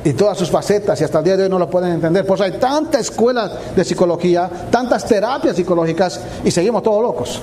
y 0.04 0.12
todas 0.12 0.36
sus 0.36 0.50
facetas 0.50 1.00
y 1.00 1.04
hasta 1.04 1.18
el 1.18 1.24
día 1.24 1.36
de 1.36 1.44
hoy 1.44 1.48
no 1.48 1.58
lo 1.58 1.68
pueden 1.68 1.92
entender. 1.92 2.26
Por 2.26 2.36
eso 2.36 2.44
hay 2.44 2.58
tantas 2.58 3.00
escuelas 3.00 3.52
de 3.74 3.84
psicología, 3.84 4.50
tantas 4.70 5.06
terapias 5.06 5.56
psicológicas 5.56 6.20
y 6.44 6.50
seguimos 6.50 6.82
todos 6.82 7.02
locos. 7.02 7.40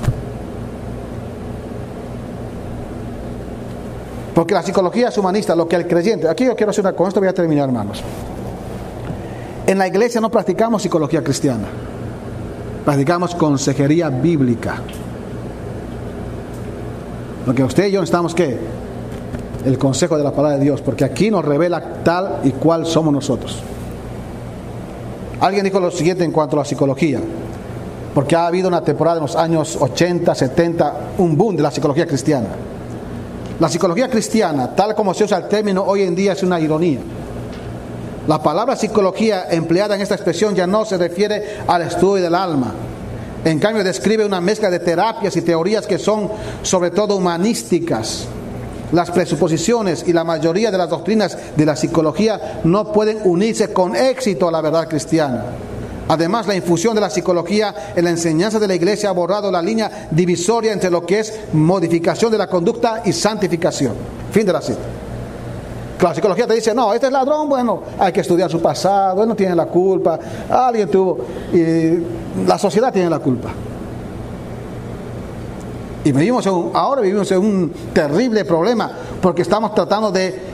Porque 4.35 4.53
la 4.53 4.61
psicología 4.61 5.09
es 5.09 5.17
humanista, 5.17 5.55
lo 5.55 5.67
que 5.67 5.75
el 5.75 5.87
creyente. 5.87 6.29
Aquí 6.29 6.45
yo 6.45 6.55
quiero 6.55 6.69
hacer 6.69 6.85
una 6.85 6.93
cosa, 6.93 7.09
esto 7.09 7.19
voy 7.19 7.29
a 7.29 7.33
terminar, 7.33 7.67
hermanos. 7.67 8.01
En 9.65 9.77
la 9.77 9.87
iglesia 9.87 10.21
no 10.21 10.29
practicamos 10.29 10.83
psicología 10.83 11.23
cristiana, 11.23 11.67
practicamos 12.85 13.33
consejería 13.33 14.09
bíblica. 14.09 14.75
Porque 17.45 17.63
usted 17.63 17.87
y 17.87 17.91
yo 17.91 18.03
estamos, 18.03 18.35
¿qué? 18.35 18.59
El 19.65 19.77
consejo 19.77 20.17
de 20.17 20.23
la 20.23 20.31
palabra 20.31 20.57
de 20.57 20.63
Dios, 20.63 20.81
porque 20.81 21.03
aquí 21.03 21.29
nos 21.31 21.45
revela 21.45 22.03
tal 22.03 22.39
y 22.43 22.51
cual 22.51 22.85
somos 22.85 23.13
nosotros. 23.13 23.61
Alguien 25.39 25.63
dijo 25.63 25.79
lo 25.79 25.91
siguiente 25.91 26.23
en 26.23 26.31
cuanto 26.31 26.55
a 26.55 26.59
la 26.59 26.65
psicología, 26.65 27.19
porque 28.13 28.35
ha 28.35 28.47
habido 28.47 28.67
una 28.67 28.83
temporada 28.83 29.17
en 29.17 29.23
los 29.23 29.35
años 29.35 29.77
80, 29.79 30.35
70, 30.35 30.95
un 31.17 31.35
boom 31.37 31.55
de 31.55 31.63
la 31.63 31.71
psicología 31.71 32.05
cristiana. 32.05 32.47
La 33.59 33.69
psicología 33.69 34.09
cristiana, 34.09 34.75
tal 34.75 34.95
como 34.95 35.13
se 35.13 35.23
usa 35.23 35.37
el 35.37 35.47
término 35.47 35.83
hoy 35.83 36.03
en 36.03 36.15
día, 36.15 36.33
es 36.33 36.43
una 36.43 36.59
ironía. 36.59 36.99
La 38.27 38.41
palabra 38.41 38.75
psicología 38.75 39.45
empleada 39.49 39.95
en 39.95 40.01
esta 40.01 40.15
expresión 40.15 40.53
ya 40.53 40.67
no 40.67 40.85
se 40.85 40.97
refiere 40.97 41.59
al 41.67 41.81
estudio 41.81 42.23
del 42.23 42.35
alma. 42.35 42.73
En 43.43 43.57
cambio, 43.59 43.83
describe 43.83 44.23
una 44.23 44.39
mezcla 44.39 44.69
de 44.69 44.79
terapias 44.79 45.35
y 45.35 45.41
teorías 45.41 45.87
que 45.87 45.97
son 45.97 46.29
sobre 46.61 46.91
todo 46.91 47.15
humanísticas. 47.15 48.27
Las 48.91 49.11
presuposiciones 49.11 50.03
y 50.05 50.13
la 50.13 50.23
mayoría 50.23 50.71
de 50.71 50.77
las 50.77 50.89
doctrinas 50.89 51.37
de 51.55 51.65
la 51.65 51.75
psicología 51.75 52.61
no 52.63 52.91
pueden 52.91 53.19
unirse 53.23 53.71
con 53.71 53.95
éxito 53.95 54.47
a 54.47 54.51
la 54.51 54.61
verdad 54.61 54.87
cristiana. 54.87 55.45
Además, 56.07 56.45
la 56.45 56.55
infusión 56.55 56.93
de 56.93 56.99
la 56.99 57.09
psicología 57.09 57.93
en 57.95 58.03
la 58.03 58.09
enseñanza 58.09 58.59
de 58.59 58.67
la 58.67 58.75
iglesia 58.75 59.09
ha 59.09 59.13
borrado 59.13 59.49
la 59.49 59.61
línea 59.61 60.09
divisoria 60.11 60.73
entre 60.73 60.89
lo 60.89 61.05
que 61.05 61.19
es 61.19 61.33
modificación 61.53 62.29
de 62.31 62.37
la 62.37 62.47
conducta 62.47 63.01
y 63.05 63.13
santificación. 63.13 63.93
Fin 64.31 64.45
de 64.45 64.51
la 64.51 64.61
cita. 64.61 64.79
La 66.01 66.13
psicología 66.13 66.47
te 66.47 66.55
dice, 66.55 66.73
no, 66.73 66.93
este 66.93 67.05
es 67.07 67.13
ladrón, 67.13 67.47
bueno, 67.47 67.83
hay 67.99 68.11
que 68.11 68.21
estudiar 68.21 68.49
su 68.49 68.59
pasado, 68.59 69.21
él 69.21 69.29
no 69.29 69.35
tiene 69.35 69.55
la 69.55 69.67
culpa, 69.67 70.19
alguien 70.49 70.89
tuvo, 70.89 71.19
y 71.53 72.45
la 72.45 72.57
sociedad 72.57 72.91
tiene 72.91 73.09
la 73.09 73.19
culpa. 73.19 73.49
Y 76.03 76.11
vivimos 76.11 76.47
ahora 76.47 77.01
vivimos 77.01 77.31
en 77.31 77.39
un 77.39 77.73
terrible 77.93 78.43
problema 78.45 78.91
porque 79.21 79.43
estamos 79.43 79.75
tratando 79.75 80.11
de 80.11 80.51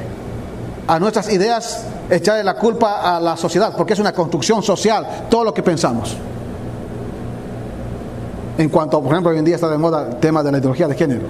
a 0.88 1.00
nuestras 1.00 1.32
ideas 1.32 1.86
echarle 2.10 2.44
la 2.44 2.56
culpa 2.56 3.16
a 3.16 3.20
la 3.20 3.36
sociedad, 3.36 3.76
porque 3.76 3.94
es 3.94 4.00
una 4.00 4.14
construcción 4.14 4.64
social, 4.64 5.26
todo 5.30 5.44
lo 5.44 5.54
que 5.54 5.64
pensamos. 5.64 6.16
En 8.58 8.70
cuanto, 8.70 9.02
por 9.02 9.12
ejemplo, 9.12 9.32
hoy 9.32 9.38
en 9.38 9.46
día 9.46 9.56
está 9.56 9.70
de 9.70 9.78
moda 9.78 10.08
el 10.08 10.16
tema 10.18 10.42
de 10.42 10.52
la 10.52 10.58
ideología 10.58 10.88
de 10.88 10.96
género. 10.96 11.28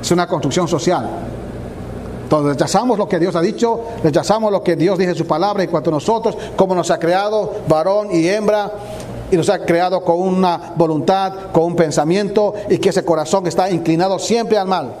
Es 0.00 0.10
una 0.10 0.26
construcción 0.26 0.68
social. 0.68 1.08
Entonces 2.24 2.52
rechazamos 2.52 2.98
lo 2.98 3.08
que 3.08 3.18
Dios 3.18 3.36
ha 3.36 3.40
dicho, 3.40 3.84
rechazamos 4.02 4.50
lo 4.50 4.62
que 4.62 4.74
Dios 4.74 4.98
dice 4.98 5.10
en 5.10 5.16
su 5.16 5.26
palabra 5.26 5.62
en 5.62 5.70
cuanto 5.70 5.90
a 5.90 5.92
nosotros, 5.92 6.36
cómo 6.56 6.74
nos 6.74 6.90
ha 6.90 6.98
creado, 6.98 7.52
varón 7.68 8.08
y 8.10 8.26
hembra, 8.26 8.72
y 9.32 9.36
nos 9.36 9.48
ha 9.48 9.58
creado 9.60 10.04
con 10.04 10.20
una 10.20 10.74
voluntad, 10.76 11.32
con 11.52 11.64
un 11.64 11.74
pensamiento, 11.74 12.52
y 12.68 12.76
que 12.76 12.90
ese 12.90 13.02
corazón 13.02 13.46
está 13.46 13.70
inclinado 13.70 14.18
siempre 14.18 14.58
al 14.58 14.68
mal. 14.68 14.92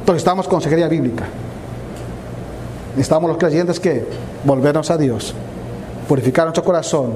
Entonces 0.00 0.20
estamos 0.20 0.48
consejería 0.48 0.88
bíblica. 0.88 1.24
Necesitamos 2.96 3.28
los 3.28 3.38
creyentes 3.38 3.78
que 3.78 4.04
volvernos 4.42 4.90
a 4.90 4.98
Dios, 4.98 5.32
purificar 6.08 6.44
nuestro 6.44 6.64
corazón, 6.64 7.12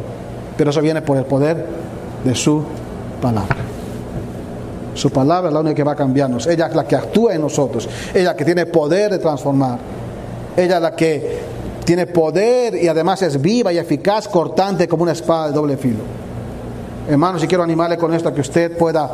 pero 0.56 0.70
eso 0.70 0.80
viene 0.80 1.02
por 1.02 1.16
el 1.16 1.24
poder 1.24 1.66
de 2.24 2.34
su 2.36 2.62
palabra. 3.20 3.56
Su 4.94 5.10
palabra 5.10 5.48
es 5.48 5.52
la 5.54 5.60
única 5.60 5.74
que 5.74 5.82
va 5.82 5.92
a 5.92 5.96
cambiarnos. 5.96 6.46
Ella 6.46 6.68
es 6.68 6.76
la 6.76 6.86
que 6.86 6.94
actúa 6.94 7.34
en 7.34 7.42
nosotros. 7.42 7.88
Ella 8.14 8.36
que 8.36 8.44
tiene 8.44 8.66
poder 8.66 9.10
de 9.10 9.18
transformar. 9.18 9.80
Ella 10.56 10.76
es 10.76 10.82
la 10.82 10.94
que 10.94 11.40
tiene 11.86 12.06
poder 12.08 12.74
y 12.74 12.88
además 12.88 13.22
es 13.22 13.40
viva 13.40 13.72
y 13.72 13.78
eficaz, 13.78 14.26
cortante 14.26 14.88
como 14.88 15.04
una 15.04 15.12
espada 15.12 15.46
de 15.46 15.52
doble 15.52 15.76
filo. 15.76 16.00
Hermanos, 17.08 17.44
y 17.44 17.46
quiero 17.46 17.62
animarle 17.62 17.96
con 17.96 18.12
esto 18.12 18.28
a 18.28 18.34
que 18.34 18.40
usted 18.40 18.76
pueda 18.76 19.08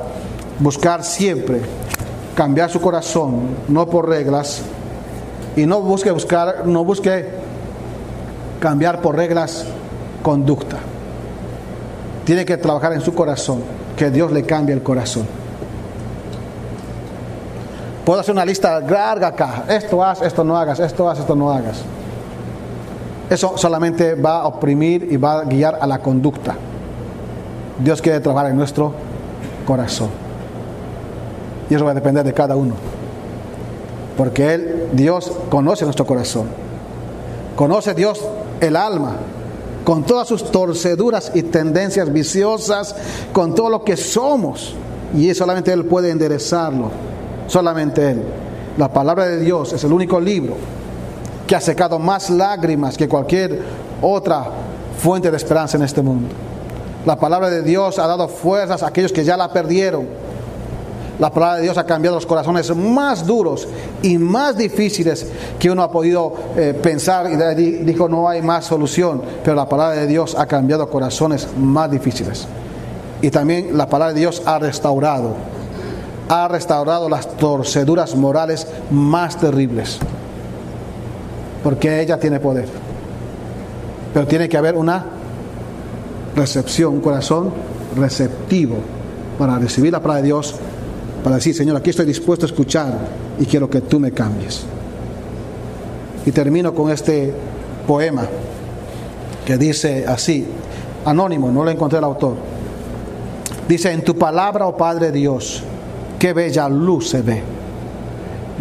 buscar 0.58 1.04
siempre 1.04 1.60
cambiar 2.34 2.70
su 2.70 2.80
corazón, 2.80 3.56
no 3.68 3.86
por 3.86 4.08
reglas, 4.08 4.62
y 5.54 5.66
no 5.66 5.82
busque 5.82 6.10
buscar, 6.10 6.66
no 6.66 6.82
busque 6.82 7.28
cambiar 8.58 9.02
por 9.02 9.16
reglas 9.16 9.66
conducta. 10.22 10.78
Tiene 12.24 12.46
que 12.46 12.56
trabajar 12.56 12.94
en 12.94 13.02
su 13.02 13.14
corazón, 13.14 13.62
que 13.98 14.10
Dios 14.10 14.32
le 14.32 14.44
cambie 14.44 14.74
el 14.74 14.82
corazón. 14.82 15.26
Puedo 18.06 18.18
hacer 18.18 18.32
una 18.32 18.46
lista 18.46 18.80
larga 18.80 19.28
acá. 19.28 19.64
Esto 19.68 20.02
haz, 20.02 20.22
esto 20.22 20.42
no 20.42 20.56
hagas, 20.56 20.80
esto 20.80 21.06
haz, 21.10 21.18
esto 21.18 21.36
no 21.36 21.52
hagas. 21.52 21.84
Eso 23.32 23.56
solamente 23.56 24.14
va 24.14 24.42
a 24.42 24.46
oprimir 24.46 25.08
y 25.10 25.16
va 25.16 25.40
a 25.40 25.44
guiar 25.44 25.78
a 25.80 25.86
la 25.86 26.00
conducta. 26.00 26.54
Dios 27.82 28.02
quiere 28.02 28.20
trabajar 28.20 28.50
en 28.50 28.58
nuestro 28.58 28.92
corazón. 29.66 30.10
Y 31.70 31.74
eso 31.74 31.86
va 31.86 31.92
a 31.92 31.94
depender 31.94 32.26
de 32.26 32.34
cada 32.34 32.56
uno. 32.56 32.74
Porque 34.18 34.52
Él, 34.52 34.88
Dios, 34.92 35.32
conoce 35.48 35.84
nuestro 35.84 36.06
corazón. 36.06 36.48
Conoce 37.56 37.94
Dios 37.94 38.22
el 38.60 38.76
alma, 38.76 39.16
con 39.82 40.04
todas 40.04 40.28
sus 40.28 40.50
torceduras 40.50 41.32
y 41.34 41.42
tendencias 41.44 42.12
viciosas, 42.12 42.94
con 43.32 43.54
todo 43.54 43.70
lo 43.70 43.82
que 43.82 43.96
somos. 43.96 44.74
Y 45.16 45.32
solamente 45.32 45.72
Él 45.72 45.86
puede 45.86 46.10
enderezarlo 46.10 46.90
solamente 47.46 48.10
Él. 48.10 48.22
La 48.76 48.92
palabra 48.92 49.26
de 49.26 49.38
Dios 49.38 49.72
es 49.72 49.84
el 49.84 49.92
único 49.94 50.20
libro 50.20 50.81
que 51.52 51.56
ha 51.56 51.60
secado 51.60 51.98
más 51.98 52.30
lágrimas 52.30 52.96
que 52.96 53.06
cualquier 53.06 53.60
otra 54.00 54.46
fuente 54.98 55.30
de 55.30 55.36
esperanza 55.36 55.76
en 55.76 55.82
este 55.82 56.00
mundo. 56.00 56.28
La 57.04 57.16
palabra 57.16 57.50
de 57.50 57.60
Dios 57.60 57.98
ha 57.98 58.06
dado 58.06 58.26
fuerzas 58.26 58.82
a 58.82 58.86
aquellos 58.86 59.12
que 59.12 59.22
ya 59.22 59.36
la 59.36 59.52
perdieron. 59.52 60.06
La 61.18 61.28
palabra 61.28 61.56
de 61.56 61.64
Dios 61.64 61.76
ha 61.76 61.84
cambiado 61.84 62.16
los 62.16 62.24
corazones 62.24 62.74
más 62.74 63.26
duros 63.26 63.68
y 64.00 64.16
más 64.16 64.56
difíciles 64.56 65.30
que 65.58 65.70
uno 65.70 65.82
ha 65.82 65.90
podido 65.90 66.32
eh, 66.56 66.72
pensar 66.72 67.30
y 67.30 67.62
dijo 67.84 68.08
no 68.08 68.30
hay 68.30 68.40
más 68.40 68.64
solución. 68.64 69.20
Pero 69.44 69.54
la 69.54 69.68
palabra 69.68 69.96
de 69.96 70.06
Dios 70.06 70.34
ha 70.34 70.46
cambiado 70.46 70.88
corazones 70.88 71.48
más 71.58 71.90
difíciles. 71.90 72.46
Y 73.20 73.30
también 73.30 73.76
la 73.76 73.90
palabra 73.90 74.14
de 74.14 74.20
Dios 74.20 74.40
ha 74.46 74.58
restaurado 74.58 75.36
ha 76.30 76.48
restaurado 76.48 77.10
las 77.10 77.28
torceduras 77.36 78.16
morales 78.16 78.66
más 78.90 79.36
terribles. 79.38 80.00
Porque 81.62 82.00
ella 82.00 82.18
tiene 82.18 82.40
poder. 82.40 82.68
Pero 84.12 84.26
tiene 84.26 84.48
que 84.48 84.56
haber 84.56 84.76
una 84.76 85.04
recepción, 86.36 86.94
un 86.94 87.00
corazón 87.00 87.52
receptivo 87.96 88.76
para 89.38 89.58
recibir 89.58 89.92
la 89.92 90.00
palabra 90.00 90.22
de 90.22 90.26
Dios, 90.26 90.54
para 91.22 91.36
decir, 91.36 91.54
Señor, 91.54 91.76
aquí 91.76 91.90
estoy 91.90 92.06
dispuesto 92.06 92.46
a 92.46 92.48
escuchar 92.48 92.92
y 93.38 93.46
quiero 93.46 93.68
que 93.70 93.80
tú 93.80 94.00
me 94.00 94.12
cambies. 94.12 94.64
Y 96.24 96.30
termino 96.32 96.74
con 96.74 96.90
este 96.90 97.32
poema 97.86 98.26
que 99.44 99.58
dice 99.58 100.04
así, 100.06 100.46
anónimo, 101.04 101.50
no 101.50 101.64
lo 101.64 101.70
encontré 101.70 101.98
el 101.98 102.04
autor. 102.04 102.36
Dice, 103.68 103.92
en 103.92 104.02
tu 104.02 104.16
palabra, 104.16 104.66
oh 104.66 104.76
Padre 104.76 105.10
Dios, 105.12 105.62
qué 106.18 106.32
bella 106.32 106.68
luz 106.68 107.08
se 107.08 107.22
ve. 107.22 107.42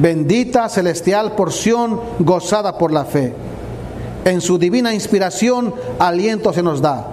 Bendita 0.01 0.67
celestial 0.67 1.33
porción 1.35 1.99
gozada 2.17 2.75
por 2.75 2.91
la 2.91 3.05
fe. 3.05 3.35
En 4.25 4.41
su 4.41 4.57
divina 4.57 4.95
inspiración 4.95 5.75
aliento 5.99 6.51
se 6.51 6.63
nos 6.63 6.81
da. 6.81 7.05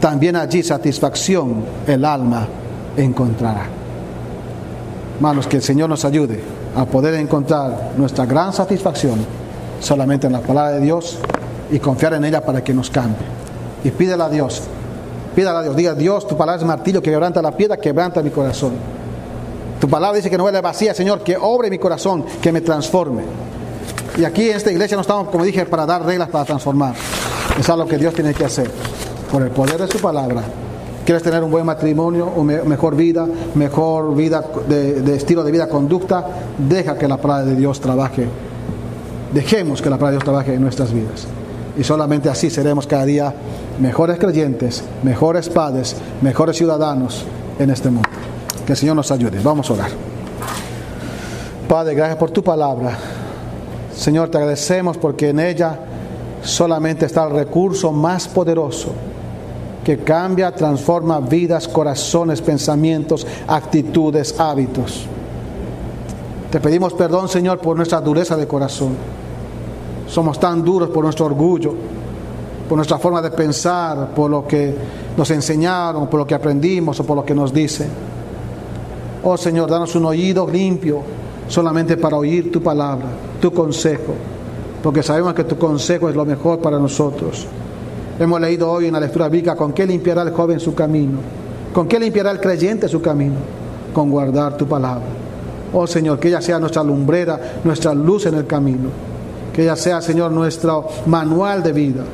También 0.00 0.36
allí 0.36 0.62
satisfacción 0.62 1.64
el 1.88 2.04
alma 2.04 2.46
encontrará. 2.96 3.66
Hermanos, 5.16 5.48
que 5.48 5.56
el 5.56 5.62
Señor 5.62 5.88
nos 5.88 6.04
ayude 6.04 6.40
a 6.76 6.84
poder 6.84 7.14
encontrar 7.14 7.94
nuestra 7.96 8.26
gran 8.26 8.52
satisfacción 8.52 9.18
solamente 9.80 10.28
en 10.28 10.34
la 10.34 10.40
palabra 10.40 10.74
de 10.74 10.80
Dios 10.80 11.18
y 11.68 11.80
confiar 11.80 12.14
en 12.14 12.24
ella 12.24 12.44
para 12.44 12.62
que 12.62 12.72
nos 12.72 12.90
cambie. 12.90 13.26
Y 13.82 13.90
pídele 13.90 14.22
a 14.22 14.28
Dios, 14.28 14.62
pídele 15.34 15.56
a 15.56 15.62
Dios, 15.62 15.74
diga 15.74 15.94
Dios, 15.94 16.28
tu 16.28 16.36
palabra 16.36 16.60
es 16.60 16.66
martillo 16.66 17.02
que 17.02 17.10
quebranta 17.10 17.42
la 17.42 17.56
piedra, 17.56 17.76
quebranta 17.76 18.22
mi 18.22 18.30
corazón. 18.30 18.97
Tu 19.80 19.88
palabra 19.88 20.16
dice 20.16 20.28
que 20.28 20.36
no 20.36 20.42
vuelve 20.42 20.60
vacía, 20.60 20.92
Señor, 20.92 21.22
que 21.22 21.36
obre 21.36 21.70
mi 21.70 21.78
corazón, 21.78 22.24
que 22.42 22.50
me 22.50 22.60
transforme. 22.60 23.22
Y 24.16 24.24
aquí 24.24 24.50
en 24.50 24.56
esta 24.56 24.72
iglesia 24.72 24.96
no 24.96 25.02
estamos, 25.02 25.28
como 25.28 25.44
dije, 25.44 25.64
para 25.66 25.86
dar 25.86 26.04
reglas 26.04 26.28
para 26.28 26.44
transformar. 26.44 26.94
Es 27.58 27.68
algo 27.70 27.86
que 27.86 27.96
Dios 27.96 28.12
tiene 28.14 28.34
que 28.34 28.44
hacer. 28.44 28.70
Por 29.30 29.42
el 29.42 29.50
poder 29.50 29.78
de 29.78 29.86
su 29.86 29.98
palabra. 29.98 30.42
¿Quieres 31.04 31.22
tener 31.22 31.42
un 31.42 31.50
buen 31.50 31.64
matrimonio, 31.64 32.26
una 32.36 32.64
mejor 32.64 32.96
vida, 32.96 33.26
mejor 33.54 34.14
vida 34.14 34.44
de 34.68 35.14
estilo 35.14 35.44
de 35.44 35.52
vida, 35.52 35.68
conducta? 35.68 36.26
Deja 36.58 36.98
que 36.98 37.06
la 37.06 37.16
palabra 37.16 37.46
de 37.46 37.56
Dios 37.56 37.80
trabaje. 37.80 38.26
Dejemos 39.32 39.80
que 39.80 39.88
la 39.88 39.96
palabra 39.96 40.10
de 40.10 40.16
Dios 40.16 40.24
trabaje 40.24 40.54
en 40.54 40.62
nuestras 40.62 40.92
vidas. 40.92 41.26
Y 41.78 41.84
solamente 41.84 42.28
así 42.28 42.50
seremos 42.50 42.86
cada 42.86 43.04
día 43.04 43.32
mejores 43.80 44.18
creyentes, 44.18 44.82
mejores 45.02 45.48
padres, 45.48 45.96
mejores 46.20 46.56
ciudadanos 46.56 47.24
en 47.58 47.70
este 47.70 47.90
mundo. 47.90 48.08
Que 48.68 48.72
el 48.72 48.76
Señor 48.76 48.96
nos 48.96 49.10
ayude. 49.10 49.40
Vamos 49.42 49.70
a 49.70 49.72
orar. 49.72 49.90
Padre, 51.66 51.94
gracias 51.94 52.18
por 52.18 52.30
tu 52.30 52.44
palabra. 52.44 52.98
Señor, 53.96 54.28
te 54.28 54.36
agradecemos 54.36 54.98
porque 54.98 55.30
en 55.30 55.40
ella 55.40 55.80
solamente 56.42 57.06
está 57.06 57.24
el 57.24 57.30
recurso 57.30 57.92
más 57.92 58.28
poderoso 58.28 58.90
que 59.82 60.00
cambia, 60.00 60.54
transforma 60.54 61.18
vidas, 61.18 61.66
corazones, 61.66 62.42
pensamientos, 62.42 63.26
actitudes, 63.46 64.38
hábitos. 64.38 65.06
Te 66.50 66.60
pedimos 66.60 66.92
perdón, 66.92 67.26
Señor, 67.30 67.60
por 67.60 67.74
nuestra 67.74 68.02
dureza 68.02 68.36
de 68.36 68.46
corazón. 68.46 68.94
Somos 70.06 70.38
tan 70.38 70.62
duros 70.62 70.90
por 70.90 71.04
nuestro 71.04 71.24
orgullo, 71.24 71.72
por 72.68 72.76
nuestra 72.76 72.98
forma 72.98 73.22
de 73.22 73.30
pensar, 73.30 74.10
por 74.14 74.30
lo 74.30 74.46
que 74.46 74.76
nos 75.16 75.30
enseñaron, 75.30 76.06
por 76.08 76.20
lo 76.20 76.26
que 76.26 76.34
aprendimos 76.34 77.00
o 77.00 77.04
por 77.04 77.16
lo 77.16 77.24
que 77.24 77.34
nos 77.34 77.50
dicen. 77.50 78.07
Oh 79.30 79.36
Señor, 79.36 79.68
danos 79.68 79.94
un 79.94 80.06
oído 80.06 80.48
limpio 80.48 81.02
solamente 81.48 81.98
para 81.98 82.16
oír 82.16 82.50
tu 82.50 82.62
palabra, 82.62 83.08
tu 83.38 83.52
consejo, 83.52 84.14
porque 84.82 85.02
sabemos 85.02 85.34
que 85.34 85.44
tu 85.44 85.58
consejo 85.58 86.08
es 86.08 86.16
lo 86.16 86.24
mejor 86.24 86.60
para 86.60 86.78
nosotros. 86.78 87.44
Hemos 88.18 88.40
leído 88.40 88.70
hoy 88.70 88.86
en 88.86 88.94
la 88.94 89.00
lectura 89.00 89.28
bíblica 89.28 89.54
con 89.54 89.74
qué 89.74 89.86
limpiará 89.86 90.22
el 90.22 90.30
joven 90.30 90.58
su 90.58 90.74
camino, 90.74 91.18
con 91.74 91.86
qué 91.86 92.00
limpiará 92.00 92.30
el 92.30 92.40
creyente 92.40 92.88
su 92.88 93.02
camino, 93.02 93.34
con 93.92 94.10
guardar 94.10 94.56
tu 94.56 94.64
palabra. 94.64 95.04
Oh 95.74 95.86
Señor, 95.86 96.18
que 96.18 96.28
ella 96.28 96.40
sea 96.40 96.58
nuestra 96.58 96.82
lumbrera, 96.82 97.60
nuestra 97.64 97.92
luz 97.92 98.24
en 98.24 98.34
el 98.34 98.46
camino, 98.46 98.88
que 99.52 99.62
ella 99.62 99.76
sea, 99.76 100.00
Señor, 100.00 100.32
nuestro 100.32 100.88
manual 101.04 101.62
de 101.62 101.72
vida. 101.74 102.04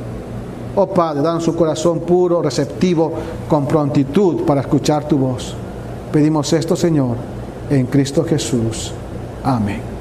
Oh 0.75 0.87
Padre, 0.87 1.21
dan 1.21 1.39
su 1.39 1.55
corazón 1.55 2.01
puro, 2.01 2.41
receptivo, 2.41 3.13
con 3.47 3.65
prontitud 3.65 4.41
para 4.41 4.59
escuchar 4.59 5.07
tu 5.07 5.17
voz. 5.17 5.55
Pedimos 6.15 6.53
esto, 6.53 6.77
Señor, 6.77 7.17
en 7.69 7.87
Cristo 7.87 8.23
Jesús. 8.23 8.93
Amén. 9.43 9.94